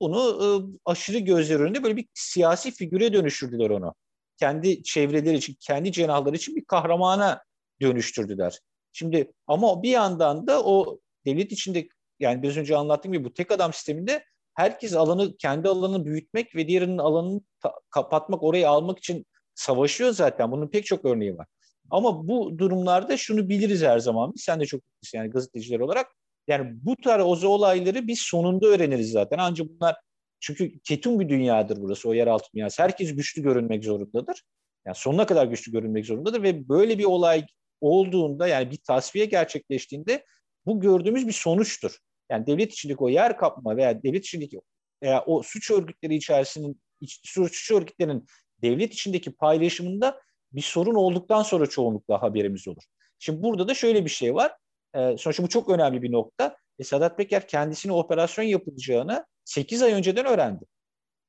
Bunu 0.00 0.18
e, 0.20 0.46
aşırı 0.84 1.18
gözler 1.18 1.60
önünde 1.60 1.82
böyle 1.82 1.96
bir 1.96 2.08
siyasi 2.14 2.70
figüre 2.70 3.12
dönüştürdüler 3.12 3.70
onu. 3.70 3.94
Kendi 4.38 4.82
çevreleri 4.82 5.36
için, 5.36 5.56
kendi 5.60 5.92
cenahları 5.92 6.36
için 6.36 6.56
bir 6.56 6.64
kahramana 6.64 7.42
dönüştürdüler. 7.80 8.58
Şimdi 8.92 9.32
ama 9.46 9.82
bir 9.82 9.90
yandan 9.90 10.46
da 10.46 10.64
o 10.64 10.98
devlet 11.26 11.52
içinde 11.52 11.88
yani 12.20 12.42
biraz 12.42 12.56
önce 12.56 12.76
anlattığım 12.76 13.12
gibi 13.12 13.24
bu 13.24 13.32
tek 13.32 13.50
adam 13.50 13.72
sisteminde 13.72 14.24
herkes 14.54 14.94
alanı 14.94 15.36
kendi 15.36 15.68
alanını 15.68 16.04
büyütmek 16.04 16.56
ve 16.56 16.68
diğerinin 16.68 16.98
alanını 16.98 17.40
ta- 17.60 17.80
kapatmak, 17.90 18.42
orayı 18.42 18.68
almak 18.68 18.98
için 18.98 19.26
savaşıyor 19.54 20.10
zaten. 20.10 20.52
Bunun 20.52 20.68
pek 20.68 20.86
çok 20.86 21.04
örneği 21.04 21.38
var. 21.38 21.46
Ama 21.90 22.28
bu 22.28 22.58
durumlarda 22.58 23.16
şunu 23.16 23.48
biliriz 23.48 23.82
her 23.82 23.98
zaman. 23.98 24.32
Biz 24.34 24.42
sen 24.42 24.60
de 24.60 24.66
çok 24.66 24.80
yani 25.14 25.30
gazeteciler 25.30 25.80
olarak. 25.80 26.06
Yani 26.48 26.70
bu 26.82 26.96
tarz 26.96 27.44
olayları 27.44 28.06
biz 28.06 28.18
sonunda 28.20 28.66
öğreniriz 28.66 29.10
zaten. 29.10 29.38
Ancak 29.38 29.68
bunlar 29.68 29.96
çünkü 30.40 30.80
ketum 30.80 31.20
bir 31.20 31.28
dünyadır 31.28 31.76
burası, 31.80 32.08
o 32.08 32.14
yeraltı 32.14 32.48
dünyası. 32.54 32.82
Herkes 32.82 33.16
güçlü 33.16 33.42
görünmek 33.42 33.84
zorundadır. 33.84 34.42
Yani 34.86 34.96
sonuna 34.96 35.26
kadar 35.26 35.46
güçlü 35.46 35.72
görünmek 35.72 36.06
zorundadır 36.06 36.42
ve 36.42 36.68
böyle 36.68 36.98
bir 36.98 37.04
olay 37.04 37.46
olduğunda 37.80 38.48
yani 38.48 38.70
bir 38.70 38.76
tasfiye 38.76 39.24
gerçekleştiğinde 39.24 40.24
bu 40.66 40.80
gördüğümüz 40.80 41.26
bir 41.26 41.32
sonuçtur. 41.32 41.98
Yani 42.30 42.46
devlet 42.46 42.72
içindeki 42.72 42.98
o 43.04 43.08
yer 43.08 43.36
kapma 43.36 43.76
veya 43.76 44.02
devlet 44.02 44.24
içindeki 44.24 44.60
veya 45.02 45.24
o 45.26 45.42
suç 45.42 45.70
örgütleri 45.70 46.14
içerisinin 46.14 46.82
suç 47.24 47.70
örgütlerinin 47.70 48.26
devlet 48.62 48.92
içindeki 48.92 49.32
paylaşımında 49.32 50.20
bir 50.52 50.60
sorun 50.60 50.94
olduktan 50.94 51.42
sonra 51.42 51.66
çoğunlukla 51.66 52.22
haberimiz 52.22 52.68
olur. 52.68 52.82
Şimdi 53.18 53.42
burada 53.42 53.68
da 53.68 53.74
şöyle 53.74 54.04
bir 54.04 54.10
şey 54.10 54.34
var. 54.34 54.52
Ee, 54.94 55.16
sonuçta 55.18 55.42
bu 55.42 55.48
çok 55.48 55.68
önemli 55.68 56.02
bir 56.02 56.12
nokta. 56.12 56.56
E, 56.78 56.84
Sedat 56.84 57.16
Peker 57.16 57.48
kendisine 57.48 57.92
operasyon 57.92 58.44
yapılacağını 58.44 59.26
8 59.44 59.82
ay 59.82 59.92
önceden 59.92 60.26
öğrendi. 60.26 60.64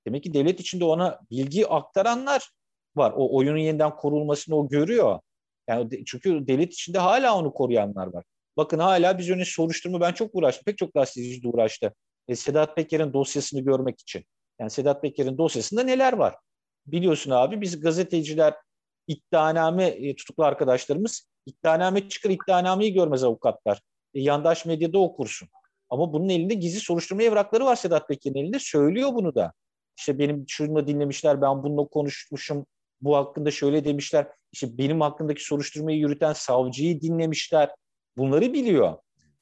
Demek 0.07 0.23
ki 0.23 0.33
devlet 0.33 0.59
içinde 0.59 0.85
ona 0.85 1.19
bilgi 1.31 1.67
aktaranlar 1.67 2.49
var. 2.95 3.13
O 3.15 3.37
oyunun 3.37 3.57
yeniden 3.57 3.95
korulmasını 3.95 4.55
o 4.55 4.69
görüyor. 4.69 5.19
Yani 5.67 6.05
çünkü 6.05 6.47
devlet 6.47 6.73
içinde 6.73 6.99
hala 6.99 7.37
onu 7.37 7.53
koruyanlar 7.53 8.07
var. 8.07 8.23
Bakın 8.57 8.79
hala 8.79 9.17
biz 9.17 9.29
önce 9.29 9.45
soruşturma 9.45 10.01
ben 10.01 10.13
çok 10.13 10.35
uğraştım. 10.35 10.63
Pek 10.65 10.77
çok 10.77 10.93
gazeteci 10.93 11.43
de 11.43 11.47
uğraştı. 11.47 11.93
E, 12.27 12.35
Sedat 12.35 12.75
Peker'in 12.75 13.13
dosyasını 13.13 13.61
görmek 13.61 13.99
için. 13.99 14.25
Yani 14.59 14.69
Sedat 14.69 15.01
Peker'in 15.01 15.37
dosyasında 15.37 15.83
neler 15.83 16.13
var? 16.13 16.35
Biliyorsun 16.85 17.31
abi 17.31 17.61
biz 17.61 17.79
gazeteciler 17.79 18.53
iddianame 19.07 19.85
e, 19.85 20.15
tutuklu 20.15 20.43
arkadaşlarımız 20.43 21.27
iddianame 21.45 22.09
çıkar 22.09 22.29
iddianameyi 22.29 22.93
görmez 22.93 23.23
avukatlar. 23.23 23.81
E, 24.13 24.21
yandaş 24.21 24.65
medyada 24.65 24.99
okursun. 24.99 25.49
Ama 25.89 26.13
bunun 26.13 26.29
elinde 26.29 26.53
gizli 26.53 26.79
soruşturma 26.79 27.23
evrakları 27.23 27.65
var 27.65 27.75
Sedat 27.75 28.07
Peker'in 28.07 28.35
elinde. 28.35 28.59
Söylüyor 28.59 29.09
bunu 29.13 29.35
da. 29.35 29.53
İşte 29.97 30.19
benim 30.19 30.45
şunu 30.47 30.87
dinlemişler, 30.87 31.41
ben 31.41 31.63
bununla 31.63 31.87
konuşmuşum, 31.87 32.65
bu 33.01 33.15
hakkında 33.15 33.51
şöyle 33.51 33.85
demişler. 33.85 34.27
İşte 34.51 34.77
benim 34.77 35.01
hakkındaki 35.01 35.43
soruşturmayı 35.43 35.97
yürüten 35.97 36.33
savcıyı 36.33 37.01
dinlemişler. 37.01 37.69
Bunları 38.17 38.53
biliyor. 38.53 38.97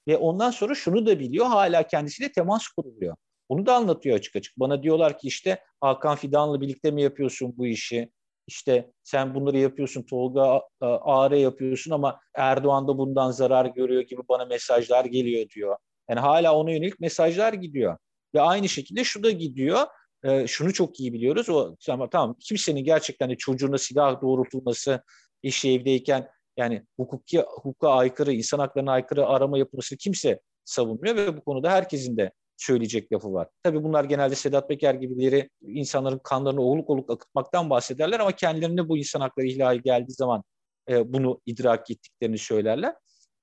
Ve 0.08 0.18
ondan 0.18 0.52
sonra 0.52 0.76
şunu 0.76 1.06
da 1.06 1.20
biliyor, 1.20 1.46
hala 1.46 1.88
kendisiyle 1.88 2.32
temas 2.32 2.68
kuruluyor. 2.68 3.16
Bunu 3.50 3.66
da 3.66 3.76
anlatıyor 3.76 4.18
açık 4.18 4.36
açık. 4.36 4.60
Bana 4.60 4.84
diyorlar 4.84 5.18
ki 5.18 5.28
işte 5.28 5.60
Hakan 5.82 6.16
Fidan'la 6.16 6.62
birlikte 6.62 6.92
mi 6.92 7.02
yapıyorsun 7.02 7.54
bu 7.58 7.68
işi? 7.68 8.12
İşte 8.48 8.92
sen 9.04 9.36
bunları 9.36 9.58
yapıyorsun, 9.58 10.04
Tolga 10.04 10.62
Ağrı 10.82 11.38
yapıyorsun 11.38 11.92
ama 11.92 12.20
Erdoğan 12.36 12.88
da 12.88 12.98
bundan 12.98 13.32
zarar 13.32 13.66
görüyor 13.66 14.02
gibi 14.02 14.22
bana 14.30 14.46
mesajlar 14.46 15.06
geliyor 15.06 15.50
diyor. 15.50 15.78
Yani 16.10 16.20
hala 16.20 16.56
ona 16.56 16.72
yönelik 16.72 17.00
mesajlar 17.00 17.54
gidiyor. 17.54 17.98
Ve 18.34 18.42
aynı 18.42 18.70
şekilde 18.70 19.04
şu 19.04 19.24
da 19.24 19.32
gidiyor. 19.32 19.80
E, 20.24 20.48
şunu 20.48 20.74
çok 20.74 21.00
iyi 21.00 21.14
biliyoruz. 21.14 21.50
O 21.50 21.76
tamam, 21.86 22.10
tamam 22.10 22.36
kimsenin 22.40 22.84
gerçekten 22.84 23.30
de 23.30 23.38
çocuğuna 23.38 23.78
silah 23.78 24.22
doğrultulması, 24.22 25.04
eşi 25.44 25.72
evdeyken 25.72 26.28
yani 26.58 26.86
hukuki 26.98 27.40
hukuka 27.40 27.90
aykırı, 27.90 28.34
insan 28.34 28.60
haklarına 28.60 28.92
aykırı 28.92 29.28
arama 29.28 29.58
yapılması 29.58 29.98
kimse 29.98 30.40
savunmuyor 30.66 31.16
ve 31.16 31.38
bu 31.38 31.44
konuda 31.44 31.72
herkesin 31.72 32.18
de 32.18 32.32
söyleyecek 32.62 33.14
lafı 33.14 33.34
var. 33.34 33.48
Tabii 33.64 33.84
bunlar 33.84 34.04
genelde 34.04 34.36
Sedat 34.36 34.70
Peker 34.70 34.94
gibileri 34.94 35.50
insanların 35.62 36.20
kanlarını 36.24 36.62
oluk 36.62 36.90
oluk 36.90 37.10
akıtmaktan 37.10 37.70
bahsederler 37.70 38.20
ama 38.20 38.32
kendilerine 38.32 38.90
bu 38.90 38.98
insan 38.98 39.22
hakları 39.22 39.48
ihlali 39.48 39.82
geldiği 39.82 40.14
zaman 40.14 40.44
e, 40.90 41.14
bunu 41.14 41.42
idrak 41.46 41.92
ettiklerini 41.92 42.38
söylerler. 42.38 42.96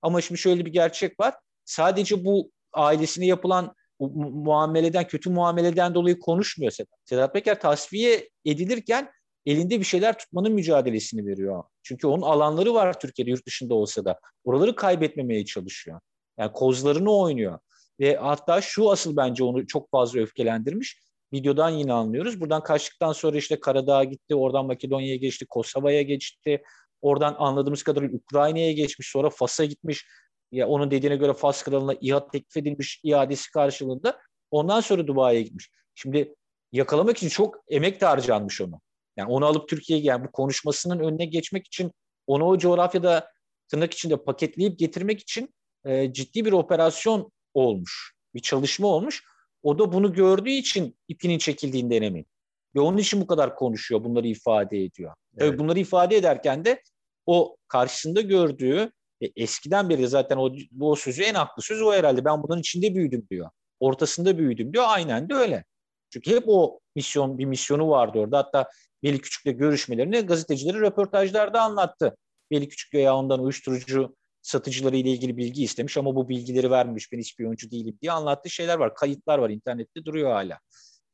Ama 0.02 0.20
şimdi 0.20 0.40
şöyle 0.40 0.66
bir 0.66 0.72
gerçek 0.72 1.20
var. 1.20 1.34
Sadece 1.64 2.24
bu 2.24 2.50
ailesine 2.72 3.26
yapılan 3.26 3.74
bu 4.00 4.08
muameleden, 4.30 5.06
kötü 5.06 5.30
muameleden 5.30 5.94
dolayı 5.94 6.18
konuşmuyor 6.18 6.72
Sedat. 6.72 6.98
Sedat 7.04 7.32
Peker 7.32 7.60
tasfiye 7.60 8.28
edilirken 8.44 9.10
elinde 9.46 9.80
bir 9.80 9.84
şeyler 9.84 10.18
tutmanın 10.18 10.52
mücadelesini 10.52 11.26
veriyor. 11.26 11.64
Çünkü 11.82 12.06
onun 12.06 12.22
alanları 12.22 12.74
var 12.74 13.00
Türkiye'de 13.00 13.30
yurt 13.30 13.46
dışında 13.46 13.74
olsa 13.74 14.04
da. 14.04 14.20
Oraları 14.44 14.76
kaybetmemeye 14.76 15.44
çalışıyor. 15.44 16.00
Yani 16.38 16.52
kozlarını 16.52 17.16
oynuyor. 17.16 17.58
Ve 18.00 18.16
hatta 18.16 18.60
şu 18.60 18.90
asıl 18.90 19.16
bence 19.16 19.44
onu 19.44 19.66
çok 19.66 19.90
fazla 19.90 20.20
öfkelendirmiş. 20.20 21.02
Videodan 21.32 21.70
yine 21.70 21.92
anlıyoruz. 21.92 22.40
Buradan 22.40 22.62
kaçtıktan 22.62 23.12
sonra 23.12 23.36
işte 23.36 23.60
Karadağ'a 23.60 24.04
gitti, 24.04 24.34
oradan 24.34 24.66
Makedonya'ya 24.66 25.16
geçti, 25.16 25.46
Kosova'ya 25.48 26.02
geçti. 26.02 26.62
Oradan 27.00 27.36
anladığımız 27.38 27.82
kadarıyla 27.82 28.16
Ukrayna'ya 28.16 28.72
geçmiş, 28.72 29.08
sonra 29.08 29.30
Fas'a 29.30 29.64
gitmiş. 29.64 30.06
Ya 30.52 30.68
onun 30.68 30.90
dediğine 30.90 31.16
göre 31.16 31.32
Fas 31.32 31.62
kralına 31.62 31.94
iade 32.00 32.28
teklif 32.32 32.56
edilmiş 32.56 33.00
iadesi 33.04 33.50
karşılığında. 33.50 34.18
Ondan 34.50 34.80
sonra 34.80 35.06
Dubai'ye 35.06 35.42
gitmiş. 35.42 35.70
Şimdi 35.94 36.34
yakalamak 36.72 37.16
için 37.16 37.28
çok 37.28 37.56
emek 37.68 38.00
de 38.00 38.06
harcanmış 38.06 38.60
onu. 38.60 38.80
Yani 39.16 39.30
onu 39.30 39.46
alıp 39.46 39.68
Türkiye'ye 39.68 40.04
yani 40.04 40.24
bu 40.24 40.32
konuşmasının 40.32 40.98
önüne 40.98 41.24
geçmek 41.24 41.66
için 41.66 41.92
onu 42.26 42.44
o 42.44 42.58
coğrafyada 42.58 43.30
tırnak 43.68 43.94
içinde 43.94 44.16
paketleyip 44.16 44.78
getirmek 44.78 45.20
için 45.20 45.54
e, 45.84 46.12
ciddi 46.12 46.44
bir 46.44 46.52
operasyon 46.52 47.32
olmuş. 47.54 48.14
Bir 48.34 48.40
çalışma 48.40 48.88
olmuş. 48.88 49.24
O 49.62 49.78
da 49.78 49.92
bunu 49.92 50.12
gördüğü 50.12 50.50
için 50.50 50.96
ipinin 51.08 51.38
çekildiğinden 51.38 52.02
emin. 52.02 52.26
Ve 52.74 52.80
onun 52.80 52.98
için 52.98 53.20
bu 53.20 53.26
kadar 53.26 53.56
konuşuyor, 53.56 54.04
bunları 54.04 54.26
ifade 54.26 54.84
ediyor. 54.84 55.14
Evet. 55.36 55.50
Tabii 55.50 55.58
bunları 55.58 55.78
ifade 55.78 56.16
ederken 56.16 56.64
de 56.64 56.82
o 57.26 57.56
karşısında 57.68 58.20
gördüğü 58.20 58.92
e, 59.20 59.26
eskiden 59.36 59.88
beri 59.88 60.08
zaten 60.08 60.36
o, 60.36 60.52
o 60.80 60.96
sözü 60.96 61.22
en 61.22 61.34
haklı 61.34 61.62
söz 61.62 61.82
o 61.82 61.92
herhalde. 61.92 62.24
Ben 62.24 62.42
bunun 62.42 62.58
içinde 62.60 62.94
büyüdüm 62.94 63.26
diyor. 63.30 63.50
Ortasında 63.80 64.38
büyüdüm 64.38 64.72
diyor. 64.72 64.84
Aynen 64.88 65.28
de 65.28 65.34
öyle. 65.34 65.64
Çünkü 66.10 66.36
hep 66.36 66.44
o 66.46 66.80
misyon 66.96 67.38
bir 67.38 67.44
misyonu 67.44 67.88
vardı 67.88 68.18
orada. 68.18 68.38
Hatta 68.38 68.68
Veli 69.04 69.20
Küçük'le 69.20 69.58
görüşmelerini 69.58 70.20
gazetecileri 70.20 70.80
röportajlarda 70.80 71.62
anlattı. 71.62 72.16
Veli 72.52 72.68
Küçük 72.68 72.94
ya 72.94 73.16
ondan 73.16 73.40
uyuşturucu 73.40 74.16
satıcıları 74.42 74.96
ile 74.96 75.10
ilgili 75.10 75.36
bilgi 75.36 75.64
istemiş 75.64 75.96
ama 75.96 76.16
bu 76.16 76.28
bilgileri 76.28 76.70
vermemiş. 76.70 77.12
Ben 77.12 77.18
hiçbir 77.18 77.44
oyuncu 77.44 77.70
değilim 77.70 77.98
diye 78.02 78.12
anlattığı 78.12 78.50
şeyler 78.50 78.78
var. 78.78 78.94
Kayıtlar 78.94 79.38
var. 79.38 79.50
internette 79.50 80.04
duruyor 80.04 80.30
hala. 80.32 80.58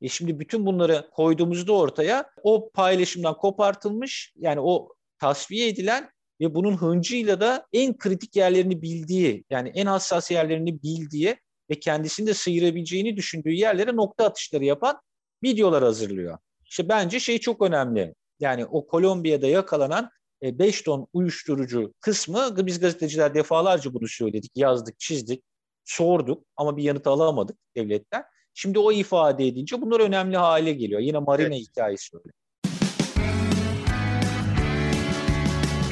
E 0.01 0.09
şimdi 0.09 0.41
bütün 0.41 0.67
bunları 0.67 1.09
koyduğumuzda 1.13 1.73
ortaya 1.73 2.31
o 2.43 2.71
paylaşımdan 2.71 3.37
kopartılmış 3.37 4.33
yani 4.37 4.61
o 4.61 4.95
tasfiye 5.19 5.69
edilen 5.69 6.11
ve 6.41 6.55
bunun 6.55 6.77
hıncıyla 6.77 7.41
da 7.41 7.67
en 7.73 7.99
kritik 7.99 8.37
yerlerini 8.37 8.83
bildiği 8.83 9.45
yani 9.51 9.69
en 9.75 9.87
hassas 9.87 10.31
yerlerini 10.31 10.83
bildiği 10.83 11.37
ve 11.71 11.81
kendisini 11.81 12.27
de 12.27 12.35
sıyırabileceğini 12.35 13.17
düşündüğü 13.17 13.53
yerlere 13.53 13.97
nokta 13.97 14.25
atışları 14.25 14.65
yapan 14.65 15.01
videolar 15.43 15.85
hazırlıyor. 15.85 16.39
İşte 16.65 16.89
bence 16.89 17.21
şey 17.21 17.39
çok 17.39 17.63
önemli. 17.63 18.15
Yani 18.41 18.67
o 18.67 18.87
Kolombiya'da 18.87 19.47
yakalanan 19.47 20.11
5 20.45 20.81
e, 20.81 20.85
ton 20.85 21.07
uyuşturucu 21.13 21.93
kısmı 22.01 22.67
biz 22.67 22.81
gazeteciler 22.81 23.35
defalarca 23.35 23.95
bunu 23.95 24.09
söyledik, 24.09 24.51
yazdık, 24.55 24.99
çizdik, 24.99 25.45
sorduk 25.85 26.45
ama 26.57 26.77
bir 26.77 26.83
yanıt 26.83 27.07
alamadık 27.07 27.57
devletten. 27.77 28.25
Şimdi 28.55 28.79
o 28.79 28.93
ifade 28.93 29.47
edince 29.47 29.83
bunlar 29.83 30.01
önemli 30.01 30.37
hale 30.37 30.73
geliyor. 30.73 31.01
Yine 31.01 31.19
Marina 31.19 31.47
evet. 31.47 31.69
hikayesi 31.69 32.17
öyle. 32.17 32.33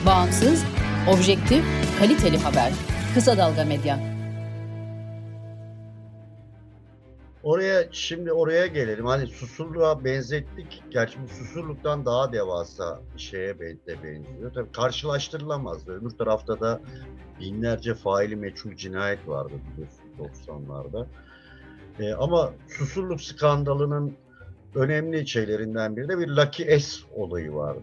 Bağımsız, 0.07 0.65
objektif, 1.15 1.65
kaliteli 1.99 2.39
haber. 2.39 2.73
Kısa 3.15 3.39
Dalga 3.39 3.65
Medya. 3.65 4.12
Oraya 7.43 7.89
şimdi 7.93 8.33
oraya 8.33 8.67
gelelim. 8.67 9.07
Hani 9.07 9.27
Susurluğa 9.27 10.05
benzettik. 10.05 10.83
Gerçi 10.91 11.19
bu 11.23 11.29
Susurluk'tan 11.29 12.07
daha 12.07 12.33
devasa 12.33 13.01
bir 13.15 13.21
şeye 13.21 13.59
de 13.59 14.03
benziyor. 14.03 14.53
Tabii 14.55 14.73
karşılaştırılamaz. 14.73 15.89
Öbür 15.89 16.11
tarafta 16.11 16.61
da 16.61 16.81
binlerce 17.41 17.95
faili 17.95 18.37
meçhul 18.37 18.77
cinayet 18.77 19.29
vardı 19.29 19.53
biliyorsun 19.73 20.05
90'larda. 20.49 21.07
Ee, 22.01 22.13
ama 22.13 22.53
Susurluk 22.69 23.21
skandalının 23.21 24.17
önemli 24.75 25.29
şeylerinden 25.29 25.97
biri 25.97 26.09
de 26.09 26.19
bir 26.19 26.29
Lucky 26.29 26.81
S 26.81 26.97
olayı 27.17 27.55
vardı. 27.55 27.83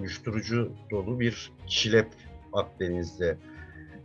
Uyuşturucu 0.00 0.72
dolu 0.90 1.20
bir 1.20 1.52
çilep 1.66 2.08
Akdeniz'de. 2.52 3.38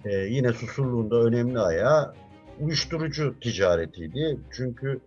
Ee, 0.05 0.15
yine 0.15 0.53
Susurluğun 0.53 1.11
da 1.11 1.15
önemli 1.15 1.59
ayağı 1.59 2.13
uyuşturucu 2.59 3.39
ticaretiydi. 3.39 4.39
Çünkü 4.51 4.99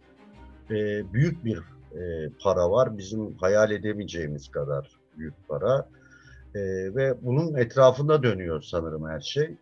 e, 0.71 0.75
büyük 1.13 1.45
bir 1.45 1.59
e, 1.95 2.31
para 2.43 2.71
var. 2.71 2.99
Bizim 2.99 3.35
hayal 3.35 3.71
edemeyeceğimiz 3.71 4.49
kadar 4.49 4.91
büyük 5.19 5.35
para. 5.49 5.89
E, 6.55 6.61
ve 6.95 7.15
bunun 7.23 7.55
etrafında 7.55 8.23
dönüyor 8.23 8.63
sanırım 8.63 9.09
her 9.09 9.21
şey. 9.21 9.57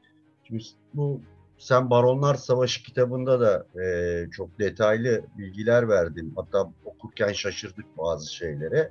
Şimdi 0.45 0.63
bu 0.95 1.21
sen 1.59 1.91
Baronlar 1.91 2.35
Savaşı 2.35 2.83
kitabında 2.83 3.41
da 3.41 3.67
e, 3.83 4.31
çok 4.31 4.59
detaylı 4.59 5.23
bilgiler 5.39 5.89
verdin. 5.89 6.33
Hatta 6.37 6.71
okurken 6.85 7.33
şaşırdık 7.33 7.99
bazı 7.99 8.35
şeylere. 8.35 8.91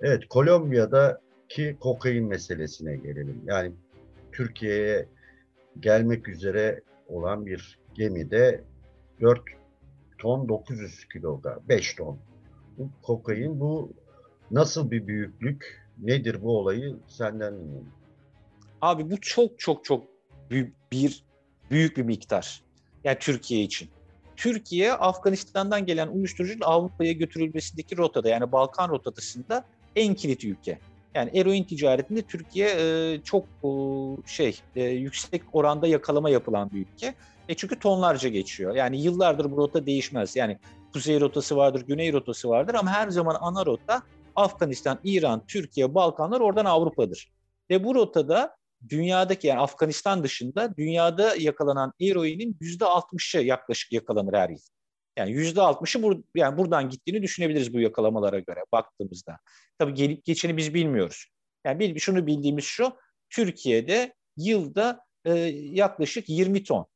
Evet, 0.00 0.28
Kolombiya'daki 0.28 1.76
kokain 1.80 2.28
meselesine 2.28 2.96
gelelim. 2.96 3.42
Yani 3.46 3.72
Türkiye'ye 4.32 5.06
gelmek 5.80 6.28
üzere 6.28 6.80
olan 7.08 7.46
bir 7.46 7.78
gemide 7.94 8.64
4 9.20 9.40
ton 10.18 10.48
900 10.48 11.04
kilogram, 11.08 11.60
5 11.68 11.94
ton. 11.94 12.18
Bu 12.78 12.90
kokain 13.02 13.60
bu 13.60 13.92
nasıl 14.50 14.90
bir 14.90 15.06
büyüklük? 15.06 15.84
Nedir 15.98 16.42
bu 16.42 16.58
olayı? 16.58 16.96
Senden 17.08 17.54
dinleyelim. 17.54 17.92
Abi 18.80 19.10
bu 19.10 19.20
çok 19.20 19.58
çok 19.58 19.84
çok 19.84 20.04
büyük 20.50 20.74
bir 20.92 21.24
büyük 21.70 21.96
bir 21.96 22.02
miktar. 22.02 22.62
Yani 23.04 23.16
Türkiye 23.20 23.62
için. 23.62 23.88
Türkiye 24.36 24.92
Afganistan'dan 24.92 25.86
gelen 25.86 26.08
uyuşturucunun 26.08 26.60
Avrupa'ya 26.60 27.12
götürülmesindeki 27.12 27.96
rotada 27.96 28.28
yani 28.28 28.52
Balkan 28.52 28.88
rotasında 28.88 29.64
en 29.96 30.14
kilit 30.14 30.44
ülke. 30.44 30.78
Yani 31.14 31.30
eroin 31.38 31.64
ticaretinde 31.64 32.22
Türkiye 32.22 32.68
e, 32.68 33.20
çok 33.24 33.44
e, 33.44 33.68
şey 34.26 34.60
e, 34.76 34.82
yüksek 34.82 35.42
oranda 35.52 35.86
yakalama 35.86 36.30
yapılan 36.30 36.70
bir 36.70 36.80
ülke. 36.80 37.14
E 37.48 37.54
çünkü 37.54 37.78
tonlarca 37.78 38.28
geçiyor. 38.28 38.74
Yani 38.74 39.02
yıllardır 39.02 39.50
bu 39.50 39.56
rota 39.56 39.86
değişmez. 39.86 40.36
Yani 40.36 40.58
kuzey 40.92 41.20
rotası 41.20 41.56
vardır, 41.56 41.84
güney 41.86 42.12
rotası 42.12 42.48
vardır 42.48 42.74
ama 42.74 42.90
her 42.90 43.08
zaman 43.08 43.36
ana 43.40 43.66
rota 43.66 44.02
Afganistan, 44.36 44.98
İran, 45.04 45.46
Türkiye, 45.46 45.94
Balkanlar 45.94 46.40
oradan 46.40 46.64
Avrupa'dır. 46.64 47.32
Ve 47.70 47.84
bu 47.84 47.94
rotada 47.94 48.56
dünyadaki 48.88 49.46
yani 49.46 49.60
Afganistan 49.60 50.24
dışında 50.24 50.76
dünyada 50.76 51.34
yakalanan 51.38 51.92
eroinin 52.00 52.56
yüzde 52.60 52.84
60'ı 52.84 53.42
yaklaşık 53.42 53.92
yakalanır 53.92 54.34
her 54.34 54.48
yıl. 54.48 54.58
Yani 55.16 55.32
yüzde 55.32 55.60
60'ı 55.60 56.02
bur 56.02 56.22
yani 56.34 56.58
buradan 56.58 56.88
gittiğini 56.88 57.22
düşünebiliriz 57.22 57.74
bu 57.74 57.80
yakalamalara 57.80 58.38
göre 58.38 58.60
baktığımızda. 58.72 59.38
Tabii 59.78 59.94
gelip 59.94 60.24
geçeni 60.24 60.56
biz 60.56 60.74
bilmiyoruz. 60.74 61.26
Yani 61.64 61.78
bil, 61.78 61.98
şunu 61.98 62.26
bildiğimiz 62.26 62.64
şu, 62.64 62.92
Türkiye'de 63.30 64.14
yılda 64.36 65.00
e, 65.24 65.32
yaklaşık 65.54 66.28
20 66.28 66.64
ton 66.64 66.86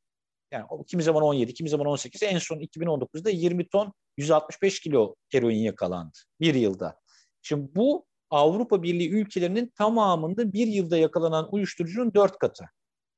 yani 0.51 0.65
kimi 0.87 1.03
zaman 1.03 1.23
17, 1.23 1.53
kimi 1.53 1.69
zaman 1.69 1.87
18, 1.87 2.23
en 2.23 2.37
son 2.37 2.57
2019'da 2.57 3.29
20 3.29 3.67
ton 3.67 3.93
165 4.17 4.79
kilo 4.79 5.15
eroin 5.33 5.57
yakalandı 5.57 6.17
bir 6.39 6.55
yılda. 6.55 6.99
Şimdi 7.41 7.75
bu 7.75 8.05
Avrupa 8.29 8.83
Birliği 8.83 9.11
ülkelerinin 9.11 9.73
tamamında 9.75 10.53
bir 10.53 10.67
yılda 10.67 10.97
yakalanan 10.97 11.53
uyuşturucunun 11.53 12.13
dört 12.13 12.39
katı. 12.39 12.65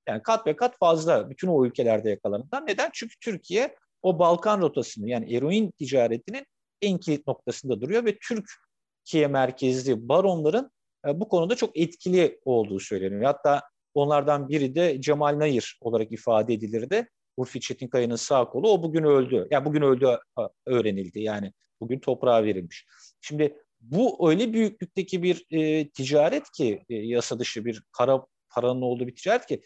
Yani 0.08 0.24
kat 0.24 0.48
ve 0.48 0.56
kat 0.56 0.78
fazla 0.80 1.30
bütün 1.30 1.48
o 1.48 1.66
ülkelerde 1.66 2.10
yakalananlar. 2.10 2.68
Neden? 2.68 2.90
Çünkü 2.94 3.16
Türkiye 3.20 3.76
o 4.02 4.20
Balkan 4.20 4.62
rotasını 4.62 5.10
yani 5.10 5.36
eroin 5.36 5.72
ticaretinin 5.72 6.46
en 6.82 6.98
kilit 6.98 7.28
noktasında 7.28 7.82
duruyor 7.82 8.06
ve 8.06 8.18
Türkiye 8.18 9.28
merkezli 9.28 10.10
baronların 10.10 10.72
e, 11.08 11.20
bu 11.20 11.28
konuda 11.28 11.56
çok 11.56 11.78
etkili 11.78 12.40
olduğu 12.46 12.80
söyleniyor. 12.80 13.24
Hatta 13.24 13.62
onlardan 13.94 14.50
biri 14.50 14.76
de 14.76 15.02
Cemal 15.02 15.40
Nayır 15.40 15.78
olarak 15.82 16.12
ifade 16.12 16.54
edilirdi. 16.54 17.10
Urfi 17.38 17.60
Çetinkaya'nın 17.60 18.16
sağ 18.16 18.50
kolu 18.50 18.72
o 18.72 18.84
bugün 18.84 19.04
öldü. 19.04 19.36
Ya 19.36 19.48
yani 19.52 19.66
bugün 19.66 19.82
öldü 19.82 20.18
öğrenildi. 20.66 21.22
Yani 21.22 21.54
bugün 21.82 22.00
toprağa 22.00 22.44
verilmiş. 22.44 22.86
Şimdi 23.22 23.58
bu 23.82 24.30
öyle 24.30 24.54
büyüklükteki 24.54 25.24
bir 25.24 25.46
e, 25.52 25.90
ticaret 25.90 26.52
ki 26.52 26.84
e, 26.90 26.96
yasa 26.96 27.40
dışı 27.40 27.66
bir 27.66 27.84
kara 27.92 28.26
paranın 28.50 28.82
olduğu 28.82 29.08
bir 29.08 29.16
ticaret 29.16 29.46
ki 29.46 29.62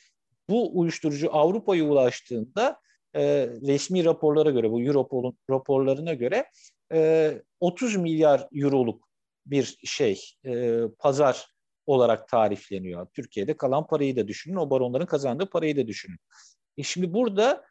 bu 0.49 0.79
uyuşturucu 0.79 1.29
Avrupa'ya 1.31 1.83
ulaştığında 1.83 2.79
e, 3.15 3.49
resmi 3.67 4.05
raporlara 4.05 4.49
göre 4.49 4.71
bu 4.71 4.81
Europol'un 4.81 5.37
raporlarına 5.49 6.13
göre 6.13 6.45
e, 6.93 7.31
30 7.59 7.95
milyar 7.95 8.47
euroluk 8.55 9.09
bir 9.45 9.77
şey 9.83 10.21
e, 10.45 10.81
pazar 10.99 11.47
olarak 11.85 12.27
tarifleniyor. 12.27 13.07
Türkiye'de 13.13 13.57
kalan 13.57 13.87
parayı 13.87 14.15
da 14.15 14.27
düşünün, 14.27 14.55
o 14.55 14.69
baronların 14.69 15.05
kazandığı 15.05 15.49
parayı 15.49 15.77
da 15.77 15.87
düşünün. 15.87 16.17
E 16.77 16.83
şimdi 16.83 17.13
burada 17.13 17.65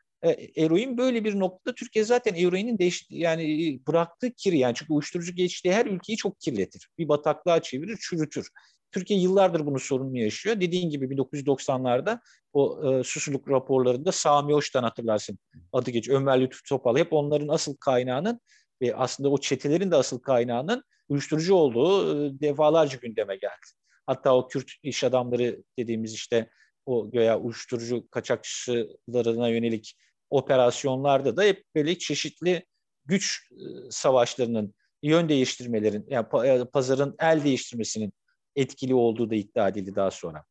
eroin 0.57 0.98
böyle 0.98 1.24
bir 1.24 1.38
noktada 1.38 1.74
Türkiye 1.74 2.05
zaten 2.05 2.35
eroinin 2.35 2.79
değiş, 2.79 3.07
yani 3.11 3.81
bıraktığı 3.88 4.33
kiri 4.33 4.59
yani 4.59 4.74
çünkü 4.74 4.92
uyuşturucu 4.92 5.35
geçtiği 5.35 5.72
her 5.72 5.87
ülkeyi 5.87 6.16
çok 6.16 6.40
kirletir. 6.40 6.88
Bir 6.98 7.09
bataklığa 7.09 7.62
çevirir, 7.62 7.98
çürütür. 8.00 8.48
Türkiye 8.92 9.20
yıllardır 9.20 9.66
bunu 9.66 9.79
sorunlu 9.79 10.18
yaşıyor. 10.18 10.61
Dediğin 10.61 10.90
gibi 10.90 11.07
1990'larda 11.07 12.20
o 12.53 12.92
e, 12.92 13.05
susuluk 13.05 13.50
raporlarında 13.50 14.12
Sami 14.12 14.53
Hoş'tan 14.53 14.83
hatırlarsın 14.83 15.38
adı 15.72 15.90
geç 15.90 16.09
Ömer 16.09 16.40
Lütfü 16.40 16.62
Topal 16.68 16.96
hep 16.96 17.12
onların 17.12 17.48
asıl 17.48 17.77
kaynağının 17.77 18.40
ve 18.83 18.96
aslında 18.96 19.29
o 19.29 19.38
çetelerin 19.38 19.90
de 19.90 19.96
asıl 19.96 20.18
kaynağının 20.18 20.83
uyuşturucu 21.09 21.55
olduğu 21.55 22.27
e, 22.27 22.40
defalarca 22.40 22.98
gündeme 23.03 23.37
geldi. 23.37 23.66
Hatta 24.07 24.37
o 24.37 24.48
Kürt 24.48 24.70
iş 24.83 25.05
adamları 25.05 25.62
dediğimiz 25.79 26.14
işte 26.14 26.50
o 26.87 27.11
göya 27.11 27.40
uyuşturucu 27.40 28.09
kaçakçılarına 28.11 29.49
yönelik 29.49 29.97
operasyonlarda 30.31 31.37
da 31.37 31.42
hep 31.42 31.64
böyle 31.75 31.99
çeşitli 31.99 32.66
güç 33.07 33.51
e, 33.53 33.57
savaşlarının, 33.90 34.75
yön 35.03 35.29
değiştirmelerin, 35.29 36.07
yani 36.09 36.27
e, 36.47 36.64
pazarın 36.64 37.14
el 37.18 37.44
değiştirmesinin 37.44 38.12
etkili 38.57 38.94
olduğu 38.94 39.31
da 39.31 39.35
iddia 39.35 39.68
edildi 39.68 39.94
daha 39.94 40.11
sonra. 40.11 40.44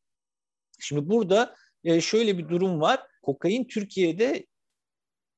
Şimdi 0.80 1.08
burada 1.08 1.54
e, 1.84 2.00
şöyle 2.00 2.38
bir 2.38 2.48
durum 2.48 2.80
var. 2.80 3.00
Kokain 3.22 3.64
Türkiye'de 3.64 4.46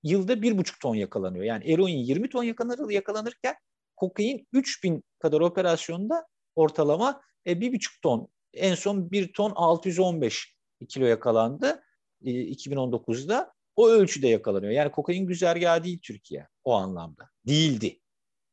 yılda 0.03 0.43
bir 0.43 0.59
buçuk 0.59 0.81
ton 0.81 0.95
yakalanıyor. 0.95 1.45
Yani 1.45 1.73
eroin 1.73 1.97
20 1.97 2.29
ton 2.29 2.43
yakalanır, 2.43 2.91
yakalanırken 2.91 3.55
kokain 3.97 4.49
3000 4.53 5.05
kadar 5.19 5.41
operasyonda 5.41 6.27
ortalama 6.55 7.23
bir 7.47 7.73
buçuk 7.73 8.03
ton. 8.03 8.29
En 8.53 8.75
son 8.75 9.11
bir 9.11 9.33
ton 9.33 9.53
615 9.55 10.56
kilo 10.89 11.07
yakalandı 11.07 11.83
2019'da. 12.23 13.41
E, 13.41 13.57
o 13.77 13.89
ölçüde 13.89 14.29
yakalanıyor. 14.29 14.73
Yani 14.73 14.91
kokain 14.91 15.27
güzergahı 15.27 15.85
değil 15.85 16.01
Türkiye 16.03 16.49
o 16.65 16.73
anlamda. 16.73 17.31
Değildi. 17.47 18.01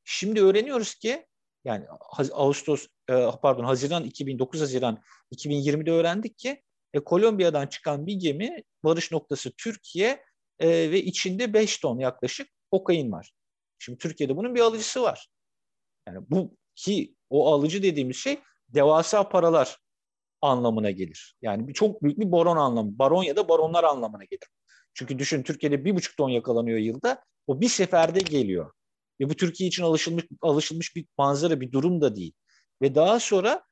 Şimdi 0.04 0.42
öğreniyoruz 0.42 0.96
ki 0.96 1.26
yani 1.66 1.86
Ağustos 2.32 2.88
e, 3.10 3.28
pardon 3.42 3.64
Haziran 3.64 4.04
2009 4.04 4.62
Haziran 4.62 5.00
2020'de 5.36 5.92
öğrendik 5.92 6.38
ki 6.38 6.64
e, 6.94 7.00
Kolombiya'dan 7.00 7.68
çıkan 7.68 8.08
bir 8.08 8.14
gemi 8.14 8.64
varış 8.84 9.12
noktası 9.12 9.52
Türkiye 9.58 10.24
e, 10.60 10.68
ve 10.70 11.04
içinde 11.04 11.54
5 11.54 11.78
ton 11.78 12.00
yaklaşık 12.00 12.50
kokain 12.72 13.12
var. 13.12 13.34
Şimdi 13.80 13.98
Türkiye'de 13.98 14.38
bunun 14.38 14.56
bir 14.56 14.60
alıcısı 14.60 15.02
var. 15.02 15.28
Yani 16.08 16.20
bu 16.30 16.58
ki 16.76 17.16
o 17.30 17.54
alıcı 17.54 17.84
dediğimiz 17.84 18.18
şey 18.18 18.40
devasa 18.70 19.30
paralar 19.30 19.78
anlamına 20.44 20.92
gelir. 20.92 21.36
Yani 21.42 21.74
çok 21.74 22.04
büyük 22.04 22.20
bir 22.20 22.32
baron 22.32 22.58
anlamı. 22.58 23.00
Baron 23.00 23.24
ya 23.24 23.36
da 23.36 23.50
baronlar 23.50 23.84
anlamına 23.84 24.24
gelir. 24.24 24.48
Çünkü 24.94 25.20
düşün 25.20 25.44
Türkiye'de 25.44 25.86
bir 25.86 25.96
buçuk 25.96 26.18
ton 26.18 26.30
yakalanıyor 26.30 26.78
yılda. 26.78 27.24
O 27.48 27.62
bir 27.62 27.70
seferde 27.70 28.20
geliyor. 28.20 28.72
Ve 29.20 29.30
bu 29.30 29.36
Türkiye 29.36 29.68
için 29.68 29.84
alışılmış 29.84 30.26
alışılmış 30.42 30.96
bir 30.96 31.06
manzara, 31.18 31.62
bir 31.62 31.72
durum 31.72 32.02
da 32.02 32.16
değil. 32.16 32.34
Ve 32.82 32.96
daha 32.96 33.20
sonra 33.20 33.64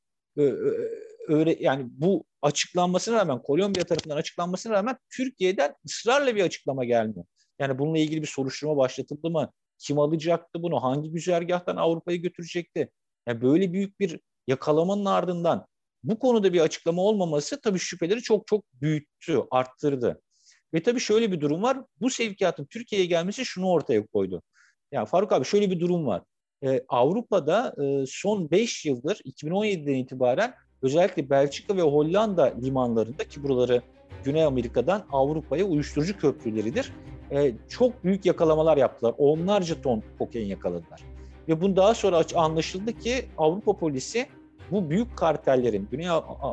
öyle 1.28 1.56
yani 1.60 1.86
bu 1.90 2.24
açıklanmasına 2.42 3.16
rağmen 3.16 3.42
Kolombiya 3.42 3.84
tarafından 3.84 4.16
açıklanmasına 4.16 4.72
rağmen 4.72 4.96
Türkiye'den 5.10 5.74
ısrarla 5.86 6.36
bir 6.36 6.44
açıklama 6.44 6.84
gelmiyor. 6.84 7.24
Yani 7.58 7.78
bununla 7.78 7.98
ilgili 7.98 8.22
bir 8.22 8.26
soruşturma 8.26 8.76
başlatıldı 8.76 9.30
mı? 9.30 9.52
Kim 9.78 9.98
alacaktı 9.98 10.62
bunu? 10.62 10.82
Hangi 10.82 11.10
güzergahtan 11.10 11.76
Avrupa'ya 11.76 12.16
götürecekti? 12.16 12.90
Yani 13.28 13.42
böyle 13.42 13.72
büyük 13.72 14.00
bir 14.00 14.20
yakalamanın 14.46 15.04
ardından 15.04 15.66
bu 16.04 16.18
konuda 16.18 16.52
bir 16.52 16.60
açıklama 16.60 17.02
olmaması 17.02 17.60
tabii 17.60 17.78
şüpheleri 17.78 18.22
çok 18.22 18.46
çok 18.46 18.64
büyüttü, 18.72 19.40
arttırdı. 19.50 20.20
Ve 20.74 20.82
tabii 20.82 21.00
şöyle 21.00 21.32
bir 21.32 21.40
durum 21.40 21.62
var. 21.62 21.78
Bu 22.00 22.10
sevkiyatın 22.10 22.64
Türkiye'ye 22.64 23.06
gelmesi 23.06 23.44
şunu 23.44 23.68
ortaya 23.68 24.06
koydu. 24.06 24.42
Yani 24.92 25.06
Faruk 25.06 25.32
abi 25.32 25.44
şöyle 25.44 25.70
bir 25.70 25.80
durum 25.80 26.06
var. 26.06 26.22
Ee, 26.64 26.80
Avrupa'da 26.88 27.74
e, 27.84 28.04
son 28.06 28.50
5 28.50 28.84
yıldır 28.84 29.16
2017'den 29.16 29.94
itibaren 29.94 30.54
özellikle 30.82 31.30
Belçika 31.30 31.76
ve 31.76 31.82
Hollanda 31.82 32.54
limanlarında 32.62 33.28
ki 33.28 33.42
buraları 33.42 33.82
Güney 34.24 34.44
Amerika'dan 34.44 35.06
Avrupa'ya 35.12 35.64
uyuşturucu 35.64 36.18
köprüleridir. 36.18 36.92
E, 37.30 37.52
çok 37.68 38.04
büyük 38.04 38.26
yakalamalar 38.26 38.76
yaptılar. 38.76 39.14
Onlarca 39.18 39.82
ton 39.82 40.02
kokain 40.18 40.46
yakaladılar. 40.46 41.02
Ve 41.48 41.60
bunu 41.60 41.76
daha 41.76 41.94
sonra 41.94 42.24
anlaşıldı 42.34 42.98
ki 42.98 43.24
Avrupa 43.38 43.76
polisi 43.76 44.26
bu 44.70 44.90
büyük 44.90 45.16
kartellerin, 45.16 45.88
Güney 45.90 46.08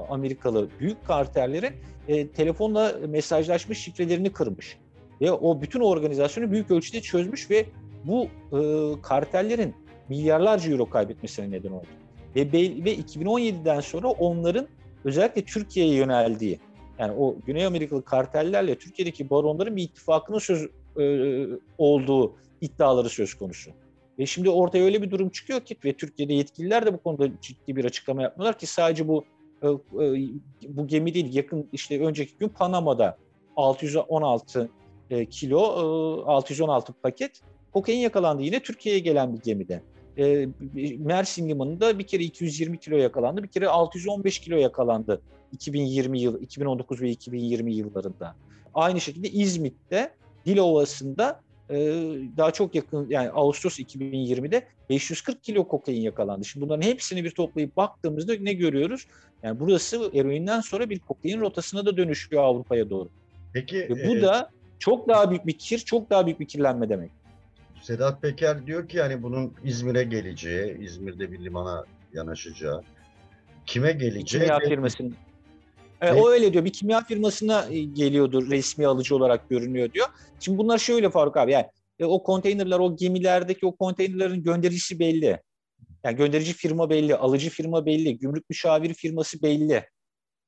Amerikalı 0.10 0.68
büyük 0.80 1.06
kartellerin 1.06 1.74
e, 2.08 2.28
telefonla 2.28 2.94
mesajlaşmış 3.08 3.80
şifrelerini 3.80 4.34
kırmış. 4.34 4.78
Ve 5.22 5.32
o 5.32 5.62
bütün 5.62 5.80
organizasyonu 5.80 6.52
büyük 6.52 6.72
ölçüde 6.72 7.02
çözmüş 7.02 7.50
ve 7.52 7.66
bu 8.04 8.24
e, 8.26 8.62
kartellerin 9.02 9.76
milyarlarca 10.10 10.72
euro 10.72 10.90
kaybetmesine 10.90 11.52
neden 11.52 11.72
oldu. 11.72 11.88
Ve, 12.36 12.52
ve 12.52 12.96
2017'den 12.96 13.80
sonra 13.80 14.08
onların 14.08 14.68
özellikle 15.06 15.42
Türkiye'ye 15.42 15.96
yöneldiği, 15.96 16.60
yani 17.00 17.12
o 17.18 17.36
Güney 17.46 17.66
Amerikalı 17.66 18.04
kartellerle 18.04 18.78
Türkiye'deki 18.78 19.30
baronların 19.30 19.76
bir 19.76 19.84
ittifakının 19.84 20.40
söz 20.40 20.68
e, 21.00 21.46
olduğu 21.78 22.36
iddiaları 22.62 23.10
söz 23.10 23.34
konusu. 23.34 23.72
Ve 24.20 24.26
şimdi 24.26 24.50
ortaya 24.50 24.84
öyle 24.84 25.02
bir 25.02 25.12
durum 25.12 25.30
çıkıyor 25.30 25.62
ki 25.62 25.76
ve 25.86 25.94
Türkiye'de 25.94 26.34
yetkililer 26.34 26.86
de 26.86 26.94
bu 26.94 27.04
konuda 27.04 27.28
ciddi 27.42 27.76
bir 27.76 27.86
açıklama 27.86 28.22
yapmıyorlar 28.22 28.60
ki 28.60 28.68
sadece 28.68 29.08
bu 29.08 29.26
e, 29.62 29.68
e, 29.68 30.30
bu 30.68 30.88
gemi 30.88 31.14
değil 31.14 31.36
yakın 31.36 31.70
işte 31.74 32.00
önceki 32.00 32.34
gün 32.40 32.50
Panama'da 32.50 33.18
616 33.56 34.70
e, 35.10 35.26
kilo 35.26 35.60
616 36.26 36.94
paket 36.94 37.42
kokain 37.74 37.98
yakalandı 37.98 38.44
yine 38.44 38.60
Türkiye'ye 38.60 39.00
gelen 39.00 39.34
bir 39.34 39.42
gemide. 39.42 39.82
Mersin 40.98 41.50
limanında 41.50 42.00
bir 42.00 42.08
kere 42.08 42.24
220 42.24 42.80
kilo 42.80 42.98
yakalandı, 42.98 43.44
bir 43.44 43.48
kere 43.48 43.68
615 43.68 44.40
kilo 44.40 44.58
yakalandı 44.58 45.22
2020 45.52 46.20
yıl 46.20 46.42
2019 46.42 47.02
ve 47.02 47.10
2020 47.10 47.74
yıllarında. 47.74 48.36
Aynı 48.74 49.02
şekilde 49.02 49.30
İzmit'te 49.30 50.14
Dilovası'nda 50.46 51.42
daha 52.38 52.52
çok 52.52 52.76
yakın 52.76 53.10
yani 53.10 53.30
Ağustos 53.30 53.80
2020'de 53.80 54.68
540 54.90 55.44
kilo 55.44 55.68
kokain 55.68 56.02
yakalandı. 56.02 56.46
Şimdi 56.46 56.66
bunların 56.66 56.82
hepsini 56.82 57.24
bir 57.24 57.32
toplayıp 57.32 57.78
baktığımızda 57.78 58.34
ne 58.40 58.54
görüyoruz? 58.54 59.08
Yani 59.44 59.60
burası 59.60 60.12
eroinden 60.14 60.62
sonra 60.62 60.90
bir 60.90 61.00
kokain 61.00 61.40
rotasına 61.40 61.86
da 61.86 61.98
dönüşüyor 61.98 62.44
Avrupa'ya 62.44 62.90
doğru. 62.90 63.10
Peki 63.54 63.78
Ve 63.78 64.08
bu 64.08 64.18
e, 64.18 64.22
da 64.22 64.50
çok 64.80 65.08
daha 65.08 65.30
büyük 65.30 65.48
bir 65.48 65.58
kir, 65.58 65.80
çok 65.80 66.10
daha 66.10 66.26
büyük 66.26 66.40
bir 66.40 66.48
kirlenme 66.48 66.90
demek. 66.90 67.12
Sedat 67.82 68.22
Peker 68.22 68.68
diyor 68.68 68.88
ki 68.88 68.98
yani 68.98 69.24
bunun 69.24 69.54
İzmir'e 69.64 70.04
geleceği, 70.04 70.78
İzmir'de 70.80 71.32
bir 71.32 71.40
limana 71.40 71.86
yanaşacağı, 72.14 72.84
kime 73.66 73.92
geleceği? 73.92 74.42
Kimya 74.42 74.60
firmasının 74.60 75.16
e, 76.02 76.12
o 76.12 76.30
öyle 76.30 76.54
diyor. 76.54 76.66
Bir 76.66 76.74
kimya 76.74 77.04
firmasına 77.04 77.66
e, 77.70 77.84
geliyordur 77.84 78.50
resmi 78.50 78.88
alıcı 78.88 79.16
olarak 79.16 79.50
görünüyor 79.50 79.94
diyor. 79.94 80.08
Şimdi 80.40 80.58
bunlar 80.58 80.78
şöyle 80.78 81.10
Faruk 81.10 81.38
abi 81.38 81.52
yani 81.52 81.66
e, 82.00 82.06
o 82.06 82.24
konteynerler, 82.24 82.80
o 82.80 82.96
gemilerdeki 82.96 83.66
o 83.66 83.76
konteynerlerin 83.76 84.44
göndericisi 84.44 85.00
belli. 85.00 85.42
Yani 86.04 86.16
gönderici 86.16 86.54
firma 86.54 86.90
belli, 86.90 87.16
alıcı 87.16 87.50
firma 87.50 87.86
belli, 87.86 88.18
gümrük 88.18 88.50
müşaviri 88.50 88.94
firması 88.94 89.42
belli. 89.42 89.74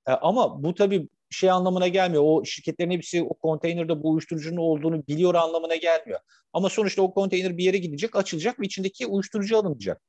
E, 0.08 0.12
ama 0.12 0.64
bu 0.64 0.74
tabii 0.76 1.10
şey 1.30 1.52
anlamına 1.52 1.88
gelmiyor. 1.88 2.24
O 2.26 2.46
şirketlerin 2.46 2.92
hepsi 2.92 3.24
o 3.24 3.34
konteynerde 3.34 4.04
bu 4.04 4.12
uyuşturucunun 4.12 4.58
olduğunu 4.58 5.08
biliyor 5.08 5.36
anlamına 5.36 5.76
gelmiyor. 5.76 6.20
Ama 6.54 6.70
sonuçta 6.70 7.02
o 7.02 7.14
konteyner 7.14 7.58
bir 7.58 7.64
yere 7.64 7.78
gidecek, 7.78 8.16
açılacak 8.16 8.60
ve 8.60 8.66
içindeki 8.66 9.08
uyuşturucu 9.08 9.58
alınacak. 9.58 10.02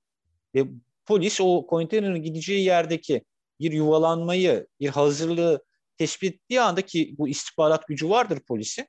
Ve 0.55 0.65
polis 1.07 1.41
o 1.41 1.67
konteynerin 1.67 2.23
gideceği 2.23 2.65
yerdeki 2.65 3.23
bir 3.63 3.73
yuvalanmayı, 3.73 4.67
bir 4.81 4.89
hazırlığı 4.89 5.65
tespit 5.99 6.35
ettiği 6.35 6.61
anda 6.61 6.83
ki 6.83 7.15
bu 7.19 7.29
istihbarat 7.29 7.87
gücü 7.89 8.09
vardır 8.09 8.41
polisi. 8.49 8.87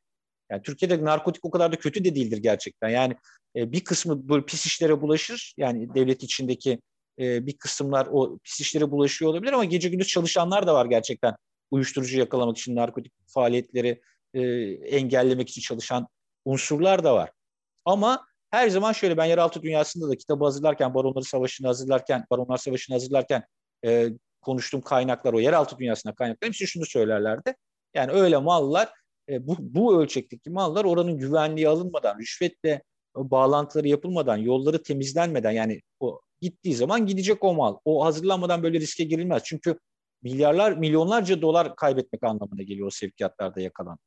Yani 0.51 0.61
Türkiye'de 0.61 1.03
narkotik 1.03 1.45
o 1.45 1.51
kadar 1.51 1.71
da 1.71 1.75
kötü 1.75 2.05
de 2.05 2.15
değildir 2.15 2.37
gerçekten. 2.37 2.89
Yani 2.89 3.15
e, 3.55 3.71
bir 3.71 3.83
kısmı 3.83 4.29
böyle 4.29 4.45
pis 4.45 4.65
işlere 4.65 5.01
bulaşır. 5.01 5.53
Yani 5.57 5.95
devlet 5.95 6.23
içindeki 6.23 6.79
e, 7.19 7.45
bir 7.45 7.57
kısımlar 7.57 8.07
o 8.11 8.37
pis 8.43 8.61
işlere 8.61 8.91
bulaşıyor 8.91 9.31
olabilir 9.31 9.53
ama 9.53 9.65
gece 9.65 9.89
gündüz 9.89 10.07
çalışanlar 10.07 10.67
da 10.67 10.73
var 10.73 10.85
gerçekten. 10.85 11.35
Uyuşturucu 11.71 12.19
yakalamak 12.19 12.57
için 12.57 12.75
narkotik 12.75 13.13
faaliyetleri 13.27 14.01
e, 14.33 14.41
engellemek 14.97 15.49
için 15.49 15.61
çalışan 15.61 16.07
unsurlar 16.45 17.03
da 17.03 17.15
var. 17.15 17.31
Ama 17.85 18.25
her 18.51 18.69
zaman 18.69 18.91
şöyle 18.91 19.17
ben 19.17 19.25
yeraltı 19.25 19.61
dünyasında 19.61 20.09
da 20.09 20.15
kitabı 20.15 20.43
hazırlarken, 20.43 20.93
Baronları 20.93 21.23
Savaşı'nı 21.23 21.67
hazırlarken, 21.67 22.25
Baronlar 22.31 22.57
Savaşı'nı 22.57 22.95
hazırlarken 22.95 23.43
e, 23.85 24.09
konuştuğum 24.43 24.81
kaynaklar, 24.81 25.33
o 25.33 25.39
yeraltı 25.39 25.77
dünyasına 25.77 26.15
kaynaklar 26.15 26.47
hepsi 26.47 26.67
şunu 26.67 26.85
söylerlerdi. 26.85 27.55
Yani 27.93 28.11
öyle 28.11 28.37
mallar, 28.37 28.89
e, 29.29 29.47
bu, 29.47 29.55
bu 29.59 30.01
ölçekteki 30.01 30.49
mallar 30.49 30.85
oranın 30.85 31.17
güvenliği 31.17 31.69
alınmadan, 31.69 32.19
rüşvetle 32.19 32.83
bağlantıları 33.15 33.87
yapılmadan, 33.87 34.37
yolları 34.37 34.83
temizlenmeden 34.83 35.51
yani 35.51 35.81
o 35.99 36.21
gittiği 36.41 36.75
zaman 36.75 37.05
gidecek 37.05 37.43
o 37.43 37.53
mal. 37.53 37.77
O 37.85 38.05
hazırlanmadan 38.05 38.63
böyle 38.63 38.79
riske 38.79 39.03
girilmez. 39.03 39.43
Çünkü 39.45 39.79
milyarlar, 40.23 40.71
milyonlarca 40.71 41.41
dolar 41.41 41.75
kaybetmek 41.75 42.23
anlamına 42.23 42.61
geliyor 42.61 42.87
o 42.87 42.91
sevkiyatlarda 42.91 43.61
yakalan. 43.61 43.97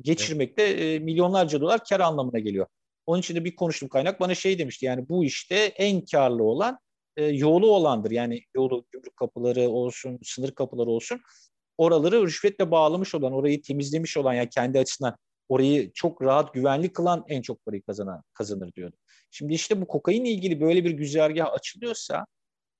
Geçirmekte 0.00 0.62
e, 0.62 0.98
milyonlarca 0.98 1.60
dolar 1.60 1.84
kar 1.84 2.00
anlamına 2.00 2.38
geliyor. 2.38 2.66
Onun 3.06 3.20
için 3.20 3.34
de 3.34 3.44
bir 3.44 3.56
konuştuğum 3.56 3.88
kaynak 3.88 4.20
bana 4.20 4.34
şey 4.34 4.58
demişti 4.58 4.86
yani 4.86 5.08
bu 5.08 5.24
işte 5.24 5.56
en 5.56 6.04
karlı 6.04 6.42
olan 6.42 6.78
e, 7.16 7.24
yolu 7.24 7.70
olandır. 7.70 8.10
Yani 8.10 8.42
yolu, 8.54 8.86
gümrük 8.90 9.16
kapıları 9.16 9.68
olsun, 9.68 10.18
sınır 10.22 10.50
kapıları 10.50 10.90
olsun. 10.90 11.20
Oraları 11.78 12.22
rüşvetle 12.22 12.70
bağlamış 12.70 13.14
olan, 13.14 13.32
orayı 13.32 13.62
temizlemiş 13.62 14.16
olan 14.16 14.34
yani 14.34 14.48
kendi 14.48 14.78
açısından 14.78 15.16
orayı 15.48 15.92
çok 15.92 16.22
rahat, 16.22 16.54
güvenli 16.54 16.92
kılan 16.92 17.24
en 17.28 17.42
çok 17.42 17.64
parayı 17.64 17.82
kazanan, 17.82 18.22
kazanır 18.34 18.72
diyordu. 18.72 18.96
Şimdi 19.30 19.54
işte 19.54 19.80
bu 19.80 19.86
kokainle 19.86 20.30
ilgili 20.30 20.60
böyle 20.60 20.84
bir 20.84 20.90
güzergah 20.90 21.52
açılıyorsa 21.52 22.26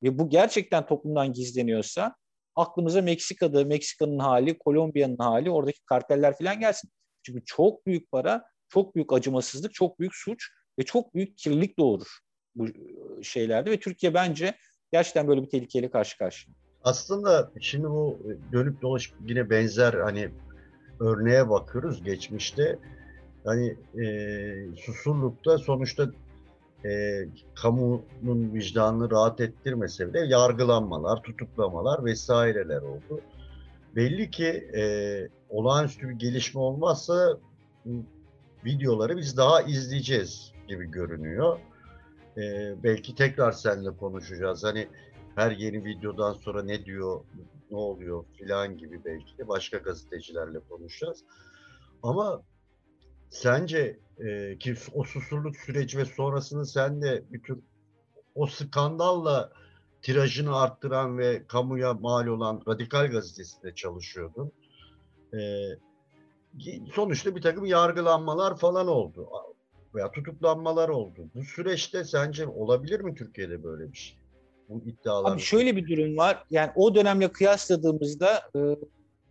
ve 0.02 0.18
bu 0.18 0.28
gerçekten 0.28 0.86
toplumdan 0.86 1.32
gizleniyorsa 1.32 2.16
aklımıza 2.54 3.02
Meksika'da, 3.02 3.64
Meksika'nın 3.64 4.18
hali, 4.18 4.58
Kolombiya'nın 4.58 5.18
hali, 5.18 5.50
oradaki 5.50 5.80
karteller 5.84 6.38
falan 6.38 6.60
gelsin. 6.60 6.90
Çünkü 7.22 7.44
çok 7.44 7.86
büyük 7.86 8.10
para, 8.10 8.44
çok 8.68 8.94
büyük 8.94 9.12
acımasızlık, 9.12 9.74
çok 9.74 10.00
büyük 10.00 10.14
suç 10.14 10.48
ve 10.78 10.84
çok 10.84 11.14
büyük 11.14 11.38
kirlilik 11.38 11.78
doğurur 11.78 12.25
bu 12.56 12.66
şeylerde 13.22 13.70
ve 13.70 13.80
Türkiye 13.80 14.14
bence 14.14 14.54
gerçekten 14.92 15.28
böyle 15.28 15.42
bir 15.42 15.50
tehlikeyle 15.50 15.90
karşı 15.90 16.18
karşıya. 16.18 16.54
Aslında 16.84 17.50
şimdi 17.60 17.86
bu 17.86 18.18
dönüp 18.52 18.82
dolaşıp 18.82 19.14
yine 19.26 19.50
benzer 19.50 19.94
hani 19.94 20.30
örneğe 21.00 21.50
bakıyoruz 21.50 22.04
geçmişte. 22.04 22.78
Hani 23.44 23.76
e, 24.04 24.06
Susurluk'ta 24.76 25.58
sonuçta 25.58 26.10
e, 26.84 27.22
kamunun 27.54 28.54
vicdanını 28.54 29.10
rahat 29.10 29.40
ettirmese 29.40 30.08
bile 30.08 30.26
yargılanmalar, 30.26 31.22
tutuklamalar 31.22 32.04
vesaireler 32.04 32.82
oldu. 32.82 33.20
Belli 33.96 34.30
ki 34.30 34.70
e, 34.76 34.82
olağanüstü 35.48 36.08
bir 36.08 36.14
gelişme 36.14 36.60
olmazsa 36.60 37.38
videoları 38.64 39.16
biz 39.16 39.36
daha 39.36 39.62
izleyeceğiz 39.62 40.52
gibi 40.68 40.90
görünüyor 40.90 41.58
e, 42.36 42.74
belki 42.82 43.14
tekrar 43.14 43.52
seninle 43.52 43.96
konuşacağız. 43.96 44.64
Hani 44.64 44.88
her 45.34 45.50
yeni 45.50 45.84
videodan 45.84 46.32
sonra 46.32 46.62
ne 46.62 46.84
diyor, 46.84 47.20
ne 47.70 47.76
oluyor 47.76 48.24
filan 48.38 48.78
gibi 48.78 49.04
belki 49.04 49.38
de 49.38 49.48
başka 49.48 49.78
gazetecilerle 49.78 50.58
konuşacağız. 50.68 51.24
Ama 52.02 52.42
sence 53.30 53.98
e, 54.18 54.58
ki 54.58 54.74
o 54.94 55.04
susurluk 55.04 55.56
süreci 55.56 55.98
ve 55.98 56.04
sonrasını 56.04 56.66
sen 56.66 57.02
de 57.02 57.24
bütün 57.30 57.64
o 58.34 58.46
skandalla 58.46 59.52
tirajını 60.02 60.56
arttıran 60.56 61.18
ve 61.18 61.46
kamuya 61.46 61.94
mal 61.94 62.26
olan 62.26 62.62
Radikal 62.68 63.10
Gazetesi'nde 63.10 63.74
çalışıyordun. 63.74 64.52
E, 65.34 65.38
sonuçta 66.92 67.36
bir 67.36 67.42
takım 67.42 67.64
yargılanmalar 67.64 68.56
falan 68.56 68.88
oldu 68.88 69.28
veya 69.96 70.10
tutuklanmalar 70.10 70.88
oldu. 70.88 71.28
Bu 71.34 71.44
süreçte 71.44 72.04
sence 72.04 72.46
olabilir 72.46 73.00
mi 73.00 73.14
Türkiye'de 73.14 73.64
böyle 73.64 73.92
bir 73.92 73.96
şey? 73.96 74.18
Bu 74.68 74.82
iddialar. 74.86 75.32
Abi 75.32 75.40
şöyle 75.40 75.76
bir 75.76 75.88
durum 75.88 76.16
var. 76.16 76.44
Yani 76.50 76.70
o 76.76 76.94
dönemle 76.94 77.32
kıyasladığımızda 77.32 78.42
e, 78.56 78.60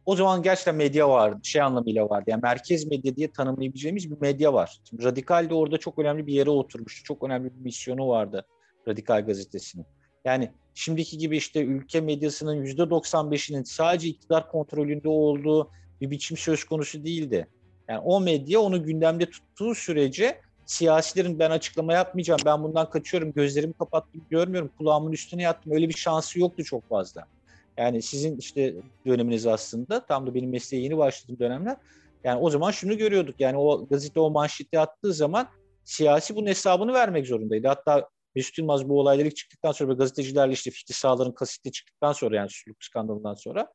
o 0.06 0.16
zaman 0.16 0.44
gerçekten 0.44 0.76
medya 0.76 1.10
vardı. 1.10 1.40
Şey 1.44 1.62
anlamıyla 1.62 2.10
vardı. 2.10 2.26
Yani 2.28 2.42
merkez 2.42 2.88
medya 2.88 3.16
diye 3.16 3.32
tanımlayabileceğimiz 3.32 4.12
bir 4.12 4.22
medya 4.22 4.54
var. 4.54 4.80
Şimdi 4.90 5.04
Radikal 5.04 5.50
de 5.50 5.54
orada 5.54 5.78
çok 5.78 6.00
önemli 6.00 6.28
bir 6.28 6.34
yere 6.34 6.50
oturmuştu. 6.50 7.04
Çok 7.04 7.24
önemli 7.24 7.56
bir 7.56 7.62
misyonu 7.62 8.08
vardı 8.08 8.46
Radikal 8.88 9.26
gazetesinin. 9.26 9.86
Yani 10.26 10.52
şimdiki 10.74 11.18
gibi 11.18 11.38
işte 11.38 11.64
ülke 11.64 12.02
medyasının 12.02 12.54
yüzde 12.54 12.82
95'inin 12.82 13.64
sadece 13.64 14.08
iktidar 14.08 14.52
kontrolünde 14.52 15.10
olduğu 15.10 15.72
bir 16.02 16.12
biçim 16.12 16.38
söz 16.38 16.64
konusu 16.64 17.04
değildi. 17.04 17.48
Yani 17.90 18.00
o 18.00 18.22
medya 18.22 18.60
onu 18.60 18.84
gündemde 18.84 19.30
tuttuğu 19.30 19.76
sürece 19.76 20.42
siyasilerin 20.66 21.40
ben 21.40 21.52
açıklama 21.52 21.94
yapmayacağım, 21.94 22.40
ben 22.46 22.64
bundan 22.64 22.90
kaçıyorum, 22.90 23.34
gözlerimi 23.34 23.74
kapattım, 23.74 24.26
görmüyorum, 24.30 24.72
kulağımın 24.78 25.12
üstüne 25.12 25.42
yattım. 25.42 25.72
Öyle 25.74 25.90
bir 25.90 25.94
şansı 25.94 26.40
yoktu 26.40 26.64
çok 26.64 26.90
fazla. 26.90 27.26
Yani 27.78 28.02
sizin 28.02 28.38
işte 28.38 28.76
döneminiz 29.06 29.48
aslında, 29.48 30.06
tam 30.06 30.28
da 30.28 30.36
benim 30.36 30.50
mesleğe 30.50 30.84
yeni 30.84 30.98
başladığım 30.98 31.40
dönemler. 31.40 31.78
Yani 32.24 32.40
o 32.40 32.50
zaman 32.50 32.72
şunu 32.72 32.98
görüyorduk, 32.98 33.40
yani 33.40 33.58
o 33.58 33.88
gazete 33.88 34.20
o 34.20 34.30
manşeti 34.30 34.80
attığı 34.80 35.14
zaman 35.14 35.48
siyasi 35.84 36.36
bunun 36.36 36.48
hesabını 36.48 36.94
vermek 36.94 37.28
zorundaydı. 37.28 37.68
Hatta 37.68 38.10
Mesut 38.36 38.58
Yılmaz 38.58 38.90
bu 38.90 39.00
olaylar 39.00 39.26
ilk 39.26 39.36
çıktıktan 39.36 39.72
sonra 39.72 39.90
ve 39.90 39.94
gazetecilerle 39.94 40.54
işte 40.54 40.72
Fikri 40.72 40.94
Sağlar'ın 40.94 41.32
kaseti 41.32 41.72
çıktıktan 41.72 42.14
sonra 42.14 42.36
yani 42.36 42.50
suçluluk 42.50 42.84
skandalından 42.84 43.34
sonra 43.34 43.68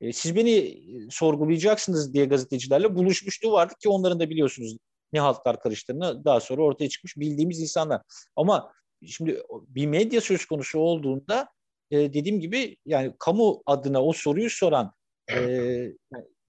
e, 0.00 0.12
siz 0.12 0.36
beni 0.36 0.82
sorgulayacaksınız 1.10 2.14
diye 2.14 2.24
gazetecilerle 2.24 2.94
buluşmuşluğu 2.94 3.52
vardı 3.52 3.74
ki 3.82 3.88
onların 3.88 4.20
da 4.20 4.30
biliyorsunuz 4.30 4.76
ne 5.12 5.20
haltlar 5.20 5.60
karıştığını 5.60 6.24
daha 6.24 6.40
sonra 6.40 6.62
ortaya 6.62 6.88
çıkmış 6.88 7.16
bildiğimiz 7.16 7.60
insanlar. 7.60 8.02
Ama 8.36 8.72
şimdi 9.06 9.42
bir 9.68 9.86
medya 9.86 10.20
söz 10.20 10.44
konusu 10.44 10.78
olduğunda 10.78 11.48
e, 11.90 11.98
dediğim 11.98 12.40
gibi 12.40 12.76
yani 12.86 13.14
kamu 13.18 13.62
adına 13.66 14.04
o 14.04 14.12
soruyu 14.12 14.50
soran 14.50 14.92
e, 15.32 15.38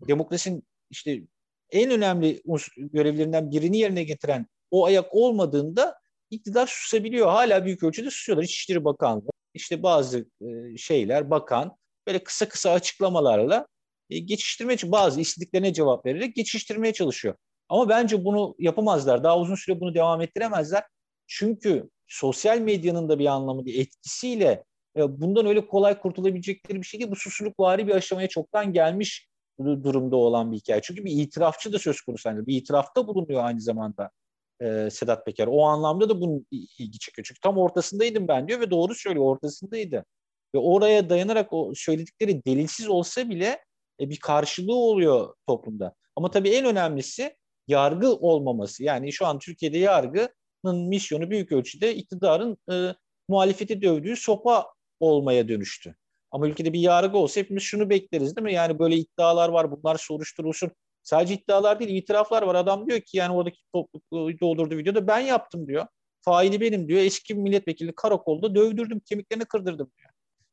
demokrasinin 0.08 0.64
işte 0.90 1.22
en 1.70 1.92
önemli 1.92 2.42
görevlerinden 2.78 3.52
birini 3.52 3.78
yerine 3.78 4.04
getiren 4.04 4.48
o 4.72 4.86
ayak 4.86 5.16
olmadığında 5.16 5.96
iktidar 6.30 6.68
susabiliyor. 6.68 7.28
Hala 7.28 7.66
büyük 7.66 7.84
ölçüde 7.84 8.10
susuyorlar. 8.10 8.44
İçişleri 8.44 8.86
Bakanlığı, 8.86 9.30
işte 9.54 9.84
bazı 9.84 10.26
e, 10.42 10.78
şeyler, 10.78 11.30
bakan 11.30 11.78
böyle 12.08 12.24
kısa 12.24 12.50
kısa 12.50 12.72
açıklamalarla 12.72 13.68
e, 14.10 14.20
geçiştirmeye 14.20 14.78
bazı 14.84 15.22
istediklerine 15.22 15.74
cevap 15.74 16.06
vererek 16.06 16.36
geçiştirmeye 16.36 16.94
çalışıyor. 16.94 17.36
Ama 17.72 17.90
bence 17.90 18.26
bunu 18.26 18.56
yapamazlar. 18.60 19.24
Daha 19.24 19.40
uzun 19.40 19.56
süre 19.56 19.80
bunu 19.80 19.94
devam 19.96 20.22
ettiremezler. 20.22 20.84
Çünkü 21.28 21.90
sosyal 22.08 22.60
medyanın 22.60 23.10
da 23.10 23.20
bir 23.20 23.26
anlamı, 23.26 23.66
bir 23.66 23.80
etkisiyle 23.80 24.64
e, 24.98 25.22
bundan 25.22 25.46
öyle 25.46 25.68
kolay 25.68 26.00
kurtulabilecekleri 26.00 26.82
bir 26.82 26.86
şey 26.86 27.00
değil. 27.00 27.12
Bu 27.12 27.16
susurlukvari 27.16 27.88
bir 27.88 27.96
aşamaya 27.96 28.28
çoktan 28.28 28.74
gelmiş 28.74 29.28
durumda 29.60 30.16
olan 30.16 30.52
bir 30.52 30.58
hikaye. 30.58 30.82
Çünkü 30.84 31.06
bir 31.06 31.12
itirafçı 31.12 31.74
da 31.74 31.80
söz 31.80 32.02
konusu. 32.02 32.30
Yani 32.30 32.48
bir 32.48 32.58
itirafta 32.58 33.08
bulunuyor 33.08 33.44
aynı 33.44 33.62
zamanda 33.62 34.12
e, 34.62 34.90
Sedat 34.92 35.26
Peker. 35.26 35.48
O 35.48 35.64
anlamda 35.64 36.10
da 36.10 36.22
bunun 36.22 36.46
ilgi 36.52 37.00
çekiyor. 37.00 37.26
Çünkü 37.28 37.40
tam 37.42 37.58
ortasındaydım 37.58 38.28
ben 38.28 38.48
diyor 38.48 38.60
ve 38.60 38.72
doğru 38.72 38.96
söylüyor 38.96 39.26
ortasındaydı. 39.26 40.06
Ve 40.56 40.60
oraya 40.60 41.10
dayanarak 41.10 41.54
o 41.54 41.72
söyledikleri 41.76 42.46
delilsiz 42.46 42.90
olsa 42.90 43.30
bile 43.30 43.60
e, 44.00 44.10
bir 44.10 44.20
karşılığı 44.20 44.76
oluyor 44.76 45.34
toplumda. 45.48 45.96
Ama 46.16 46.32
tabii 46.32 46.50
en 46.50 46.66
önemlisi 46.66 47.36
yargı 47.72 48.16
olmaması. 48.16 48.84
Yani 48.84 49.14
şu 49.14 49.26
an 49.26 49.40
Türkiye'de 49.40 49.78
yargının 49.78 50.88
misyonu 50.88 51.30
büyük 51.30 51.52
ölçüde 51.52 51.96
iktidarın 51.96 52.58
e, 52.72 52.96
muhalefeti 53.28 53.82
dövdüğü 53.82 54.16
sopa 54.16 54.66
olmaya 55.00 55.48
dönüştü. 55.48 55.96
Ama 56.32 56.48
ülkede 56.48 56.74
bir 56.74 56.80
yargı 56.80 57.18
olsa 57.18 57.40
hepimiz 57.40 57.64
şunu 57.64 57.90
bekleriz 57.90 58.36
değil 58.36 58.44
mi? 58.46 58.54
Yani 58.54 58.80
böyle 58.80 58.96
iddialar 58.96 59.50
var 59.50 59.72
bunlar 59.72 59.98
soruşturulsun. 59.98 60.72
Sadece 61.04 61.34
iddialar 61.34 61.80
değil 61.80 61.96
itiraflar 61.96 62.44
var. 62.44 62.56
Adam 62.56 62.88
diyor 62.88 63.02
ki 63.02 63.18
yani 63.18 63.34
oradaki 63.34 63.60
doldurduğu 64.42 64.78
videoda 64.78 65.08
ben 65.08 65.20
yaptım 65.20 65.68
diyor. 65.68 65.88
Faili 66.22 66.62
benim 66.62 66.88
diyor. 66.88 67.00
Eski 67.00 67.36
milletvekili 67.36 67.94
karakolda 67.96 68.56
dövdürdüm, 68.56 69.00
kemiklerini 69.00 69.46
kırdırdım 69.46 69.92
diyor. 69.98 70.12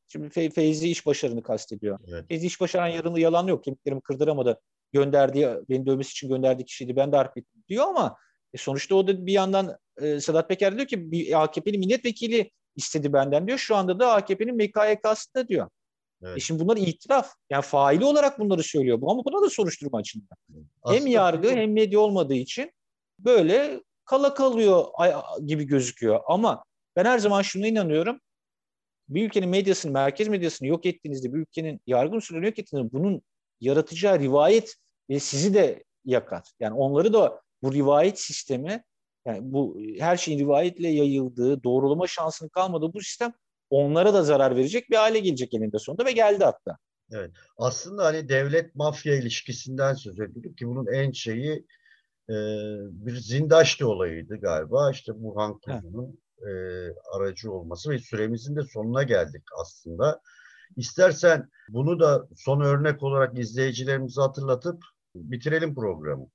Şimdi 0.08 0.30
Fe 0.30 0.50
Feyzi 0.50 0.90
iş 0.90 1.06
başarını 1.06 1.42
kastediyor. 1.42 1.98
Evet. 2.08 2.24
Feyzi 2.28 2.46
iş 2.46 2.60
başaran 2.60 2.86
yarını 2.86 3.20
yalan 3.20 3.46
yok. 3.46 3.64
Kemiklerimi 3.64 4.00
kırdıramadı. 4.00 4.60
Gönderdiği, 4.92 5.48
beni 5.68 5.86
dövmesi 5.86 6.10
için 6.10 6.28
gönderdiği 6.28 6.64
kişiydi. 6.64 6.96
Ben 6.96 7.12
de 7.12 7.16
harp 7.16 7.38
ettim 7.38 7.62
diyor 7.68 7.84
ama 7.86 8.16
e 8.54 8.58
sonuçta 8.58 8.94
o 8.94 9.06
da 9.06 9.26
bir 9.26 9.32
yandan 9.32 9.78
e, 10.00 10.20
Sedat 10.20 10.48
Peker 10.48 10.76
diyor 10.76 10.86
ki 10.86 11.12
bir 11.12 11.42
AKP'li 11.42 11.78
milletvekili 11.78 12.50
istedi 12.76 13.12
benden 13.12 13.46
diyor. 13.46 13.58
Şu 13.58 13.76
anda 13.76 13.98
da 13.98 14.12
AKP'nin 14.12 14.56
MKYK'sında 14.56 15.48
diyor. 15.48 15.68
Evet. 16.22 16.36
E 16.36 16.40
şimdi 16.40 16.64
bunlar 16.64 16.76
itiraf. 16.76 17.32
Yani 17.50 17.62
faili 17.62 18.04
olarak 18.04 18.38
bunları 18.38 18.62
söylüyor 18.62 19.00
bu 19.00 19.10
ama 19.10 19.24
buna 19.24 19.42
da 19.42 19.50
soruşturma 19.50 19.98
açıldı. 19.98 20.24
Hem 20.86 21.06
yargı 21.06 21.50
hem 21.50 21.72
medya 21.72 22.00
olmadığı 22.00 22.34
için 22.34 22.72
böyle 23.18 23.82
kala 24.04 24.34
kalıyor 24.34 24.84
gibi 25.46 25.64
gözüküyor. 25.64 26.20
Ama 26.26 26.64
ben 26.96 27.04
her 27.04 27.18
zaman 27.18 27.42
şuna 27.42 27.66
inanıyorum. 27.66 28.20
Bir 29.08 29.26
ülkenin 29.26 29.48
medyasını, 29.48 29.92
merkez 29.92 30.28
medyasını 30.28 30.68
yok 30.68 30.86
ettiğinizde, 30.86 31.34
bir 31.34 31.38
ülkenin 31.38 31.80
yargı 31.86 32.16
unsurlarını 32.16 32.46
yok 32.46 32.58
ettiğinizde 32.58 32.92
bunun 32.92 33.22
yaratacağı 33.60 34.18
rivayet 34.18 34.74
ve 35.10 35.20
sizi 35.20 35.54
de 35.54 35.84
yakar. 36.04 36.42
Yani 36.60 36.74
onları 36.74 37.12
da 37.12 37.40
bu 37.62 37.74
rivayet 37.74 38.20
sistemi 38.20 38.84
yani 39.26 39.40
bu 39.42 39.78
her 39.98 40.16
şeyin 40.16 40.38
rivayetle 40.38 40.88
yayıldığı, 40.88 41.62
doğrulama 41.62 42.06
şansının 42.06 42.48
kalmadığı 42.48 42.92
bu 42.92 43.00
sistem 43.00 43.32
onlara 43.70 44.14
da 44.14 44.22
zarar 44.22 44.56
verecek 44.56 44.90
bir 44.90 44.96
hale 44.96 45.18
gelecek 45.18 45.54
eninde 45.54 45.78
sonunda 45.78 46.04
ve 46.04 46.12
geldi 46.12 46.44
hatta. 46.44 46.78
Evet. 47.12 47.30
Aslında 47.56 48.04
hani 48.04 48.28
devlet 48.28 48.74
mafya 48.74 49.14
ilişkisinden 49.14 49.94
söz 49.94 50.20
ediyorduk 50.20 50.58
ki 50.58 50.66
bunun 50.66 50.86
en 50.86 51.12
şeyi 51.12 51.66
e, 52.30 52.36
bir 52.90 53.16
Zindaşlı 53.16 53.88
olayıydı 53.88 54.36
galiba. 54.36 54.90
İşte 54.90 55.12
Burhan 55.16 55.58
Kuzu'nun 55.58 56.18
e, 56.38 56.50
aracı 57.12 57.52
olması 57.52 57.90
ve 57.90 57.98
süremizin 57.98 58.56
de 58.56 58.62
sonuna 58.62 59.02
geldik 59.02 59.42
aslında. 59.60 60.20
İstersen 60.76 61.48
bunu 61.68 62.00
da 62.00 62.28
son 62.36 62.60
örnek 62.60 63.02
olarak 63.02 63.38
izleyicilerimize 63.38 64.20
hatırlatıp 64.20 64.84
bitirelim 65.14 65.74
programı. 65.74 66.26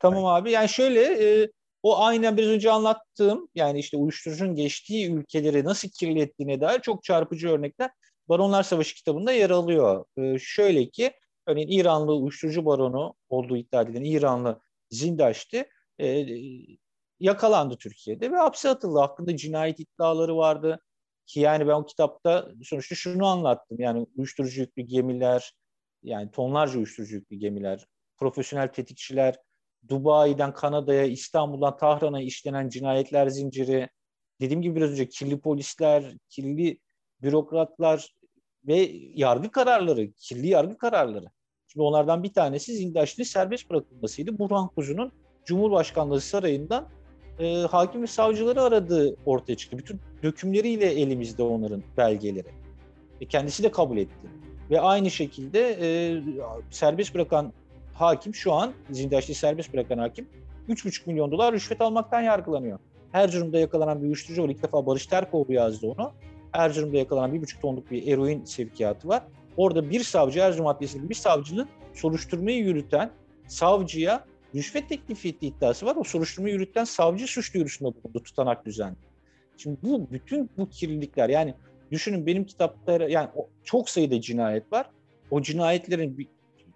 Tamam 0.00 0.26
abi. 0.26 0.50
Yani 0.50 0.68
şöyle 0.68 1.02
e, 1.02 1.50
o 1.82 2.02
aynen 2.02 2.36
biraz 2.36 2.48
önce 2.48 2.70
anlattığım 2.70 3.48
yani 3.54 3.78
işte 3.78 3.96
uyuşturucunun 3.96 4.54
geçtiği 4.54 5.10
ülkeleri 5.12 5.64
nasıl 5.64 5.88
kirlettiğine 5.88 6.60
dair 6.60 6.80
çok 6.80 7.02
çarpıcı 7.02 7.48
örnekler 7.48 7.90
Baronlar 8.28 8.62
Savaşı 8.62 8.94
kitabında 8.94 9.32
yer 9.32 9.50
alıyor. 9.50 10.04
Ee, 10.16 10.38
şöyle 10.38 10.90
ki 10.90 11.12
örneğin 11.46 11.68
İranlı 11.68 12.14
uyuşturucu 12.14 12.66
baronu 12.66 13.14
olduğu 13.28 13.56
iddia 13.56 13.82
edilen 13.82 14.04
İranlı 14.04 14.60
Zindaş'tı 14.90 15.64
e, 16.00 16.26
yakalandı 17.20 17.76
Türkiye'de 17.76 18.32
ve 18.32 18.36
hapse 18.36 18.68
atıldı. 18.68 18.98
Hakkında 18.98 19.36
cinayet 19.36 19.80
iddiaları 19.80 20.36
vardı. 20.36 20.80
Ki 21.30 21.40
yani 21.40 21.68
ben 21.68 21.72
o 21.72 21.86
kitapta 21.86 22.48
sonuçta 22.62 22.94
şunu 22.94 23.26
anlattım. 23.26 23.80
Yani 23.80 24.06
uyuşturucu 24.16 24.60
yüklü 24.60 24.82
gemiler, 24.82 25.52
yani 26.02 26.30
tonlarca 26.30 26.76
uyuşturucu 26.76 27.14
yüklü 27.14 27.36
gemiler, 27.36 27.86
profesyonel 28.16 28.68
tetikçiler, 28.68 29.36
Dubai'den 29.88 30.54
Kanada'ya, 30.54 31.04
İstanbul'dan 31.04 31.76
Tahran'a 31.76 32.20
işlenen 32.20 32.68
cinayetler 32.68 33.28
zinciri, 33.28 33.88
dediğim 34.40 34.62
gibi 34.62 34.76
biraz 34.76 34.90
önce 34.90 35.08
kirli 35.08 35.40
polisler, 35.40 36.16
kirli 36.28 36.78
bürokratlar 37.22 38.16
ve 38.64 38.90
yargı 39.14 39.50
kararları, 39.50 40.12
kirli 40.12 40.48
yargı 40.48 40.78
kararları. 40.78 41.26
Şimdi 41.66 41.82
onlardan 41.82 42.22
bir 42.22 42.32
tanesi 42.32 42.72
Zindaşlı 42.72 43.24
serbest 43.24 43.70
bırakılmasıydı. 43.70 44.38
Burhan 44.38 44.68
Kuzu'nun 44.68 45.12
Cumhurbaşkanlığı 45.44 46.20
sarayından 46.20 46.88
e, 47.40 47.66
hakim 47.70 48.02
ve 48.02 48.06
savcıları 48.06 48.62
aradığı 48.62 49.16
ortaya 49.26 49.56
çıktı. 49.56 49.78
Bütün 49.78 50.00
dökümleriyle 50.22 50.86
elimizde 50.86 51.42
onların 51.42 51.82
belgeleri. 51.96 52.48
E, 53.20 53.26
kendisi 53.26 53.62
de 53.62 53.70
kabul 53.70 53.96
etti. 53.96 54.28
Ve 54.70 54.80
aynı 54.80 55.10
şekilde 55.10 55.78
e, 55.80 56.22
serbest 56.70 57.14
bırakan 57.14 57.52
hakim 57.94 58.34
şu 58.34 58.52
an 58.52 58.72
Zindaşlı'yı 58.90 59.36
serbest 59.36 59.72
bırakan 59.72 59.98
hakim 59.98 60.26
3,5 60.68 61.02
milyon 61.06 61.30
dolar 61.30 61.54
rüşvet 61.54 61.80
almaktan 61.80 62.20
yargılanıyor. 62.20 62.78
Erzurum'da 63.12 63.58
yakalanan 63.58 64.00
bir 64.02 64.06
uyuşturucu 64.06 64.42
var. 64.42 64.48
İlk 64.48 64.62
defa 64.62 64.86
Barış 64.86 65.06
Terkoğlu 65.06 65.52
yazdı 65.52 65.86
onu. 65.86 66.12
Erzurum'da 66.52 66.96
yakalanan 66.96 67.34
1,5 67.34 67.60
tonluk 67.60 67.90
bir 67.90 68.12
eroin 68.12 68.44
sevkiyatı 68.44 69.08
var. 69.08 69.22
Orada 69.56 69.90
bir 69.90 70.00
savcı, 70.00 70.40
Erzurum 70.40 70.66
Adliyesi'nin 70.66 71.08
bir 71.08 71.14
savcının 71.14 71.68
soruşturmayı 71.94 72.58
yürüten 72.58 73.10
savcıya 73.48 74.24
rüşvet 74.54 74.88
teklifi 74.88 75.28
ettiği 75.28 75.46
iddiası 75.46 75.86
var. 75.86 75.96
O 75.96 76.04
soruşturmayı 76.04 76.54
yürüten 76.54 76.84
savcı 76.84 77.26
suç 77.26 77.54
duyurusunda 77.54 77.94
bulundu 77.94 78.22
tutanak 78.22 78.66
düzenli. 78.66 78.96
Şimdi 79.56 79.78
bu 79.82 80.10
bütün 80.10 80.50
bu 80.58 80.68
kirlilikler 80.68 81.28
yani 81.28 81.54
düşünün 81.90 82.26
benim 82.26 82.44
kitapta 82.44 82.92
yani 82.92 83.28
çok 83.64 83.90
sayıda 83.90 84.20
cinayet 84.20 84.72
var. 84.72 84.90
O 85.30 85.42
cinayetlerin 85.42 86.28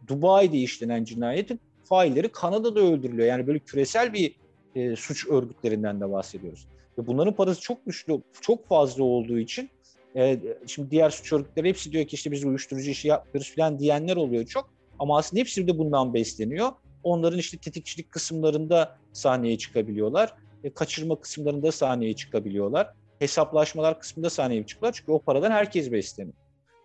Dubai'de 0.07 0.59
işlenen 0.59 1.05
cinayetin 1.05 1.61
failleri 1.85 2.29
Kanada'da 2.29 2.81
öldürülüyor. 2.81 3.29
Yani 3.29 3.47
böyle 3.47 3.59
küresel 3.59 4.13
bir 4.13 4.37
e, 4.75 4.97
suç 4.97 5.27
örgütlerinden 5.29 6.01
de 6.01 6.13
bahsediyoruz. 6.13 6.67
Ve 6.99 7.07
bunların 7.07 7.35
parası 7.35 7.61
çok 7.61 7.87
güçlü, 7.87 8.23
çok 8.41 8.69
fazla 8.69 9.05
olduğu 9.05 9.39
için 9.39 9.71
e, 10.17 10.41
şimdi 10.67 10.91
diğer 10.91 11.11
suç 11.11 11.33
örgütleri 11.33 11.69
hepsi 11.69 11.93
diyor 11.93 12.07
ki 12.07 12.15
işte 12.15 12.31
biz 12.31 12.45
uyuşturucu 12.45 12.91
işi 12.91 13.09
yapıyoruz 13.09 13.55
falan 13.57 13.79
diyenler 13.79 14.17
oluyor 14.17 14.47
çok. 14.47 14.71
Ama 14.99 15.19
aslında 15.19 15.41
hepsi 15.41 15.67
de 15.67 15.79
bundan 15.79 16.15
besleniyor. 16.15 16.73
Onların 17.05 17.39
işte 17.39 17.59
tetikçilik 17.59 18.11
kısımlarında 18.11 18.97
sahneye 19.13 19.59
çıkabiliyorlar. 19.59 20.33
E, 20.65 20.75
kaçırma 20.75 21.21
kısımlarında 21.21 21.73
sahneye 21.73 22.17
çıkabiliyorlar. 22.17 22.89
Hesaplaşmalar 23.19 24.01
kısmında 24.01 24.31
sahneye 24.31 24.67
çıkıyorlar. 24.67 24.99
Çünkü 24.99 25.13
o 25.13 25.23
paradan 25.23 25.51
herkes 25.51 25.93
besleniyor. 25.93 26.37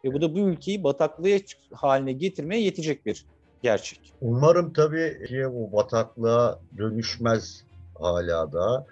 Ve 0.06 0.14
bu 0.14 0.22
da 0.22 0.36
bu 0.36 0.40
ülkeyi 0.40 0.84
bataklığa 0.84 1.40
haline 1.74 2.14
getirmeye 2.14 2.62
yetecek 2.62 3.06
bir 3.06 3.26
gerçek. 3.64 4.14
Umarım 4.22 4.74
tabii 4.74 5.26
ki 5.28 5.48
o 5.48 5.72
bataklığa 5.78 6.60
dönüşmez 6.78 7.64
hala 8.00 8.52
da. 8.52 8.86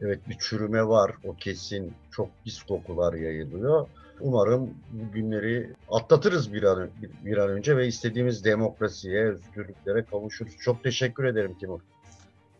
Evet 0.00 0.28
bir 0.28 0.36
çürüme 0.38 0.86
var 0.86 1.12
o 1.24 1.36
kesin 1.36 1.92
çok 2.10 2.28
pis 2.44 2.62
kokular 2.62 3.14
yayılıyor. 3.14 3.86
Umarım 4.20 4.74
bu 4.92 5.12
günleri 5.12 5.70
atlatırız 5.90 6.52
bir 6.52 6.62
an, 6.62 6.88
bir 7.24 7.36
an 7.36 7.50
önce 7.50 7.76
ve 7.76 7.86
istediğimiz 7.86 8.44
demokrasiye, 8.44 9.24
özgürlüklere 9.24 10.04
kavuşuruz. 10.04 10.56
Çok 10.56 10.82
teşekkür 10.82 11.24
ederim 11.24 11.54
Timur. 11.60 11.80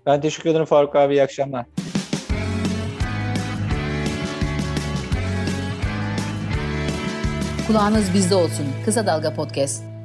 Ben 0.06 0.20
teşekkür 0.20 0.50
ederim 0.50 0.64
Faruk 0.64 0.96
abi. 0.96 1.14
İyi 1.14 1.22
akşamlar. 1.22 1.66
Kulağınız 7.66 8.14
bizde 8.14 8.34
olsun. 8.34 8.66
Kısa 8.84 9.06
Dalga 9.06 9.34
Podcast. 9.34 9.95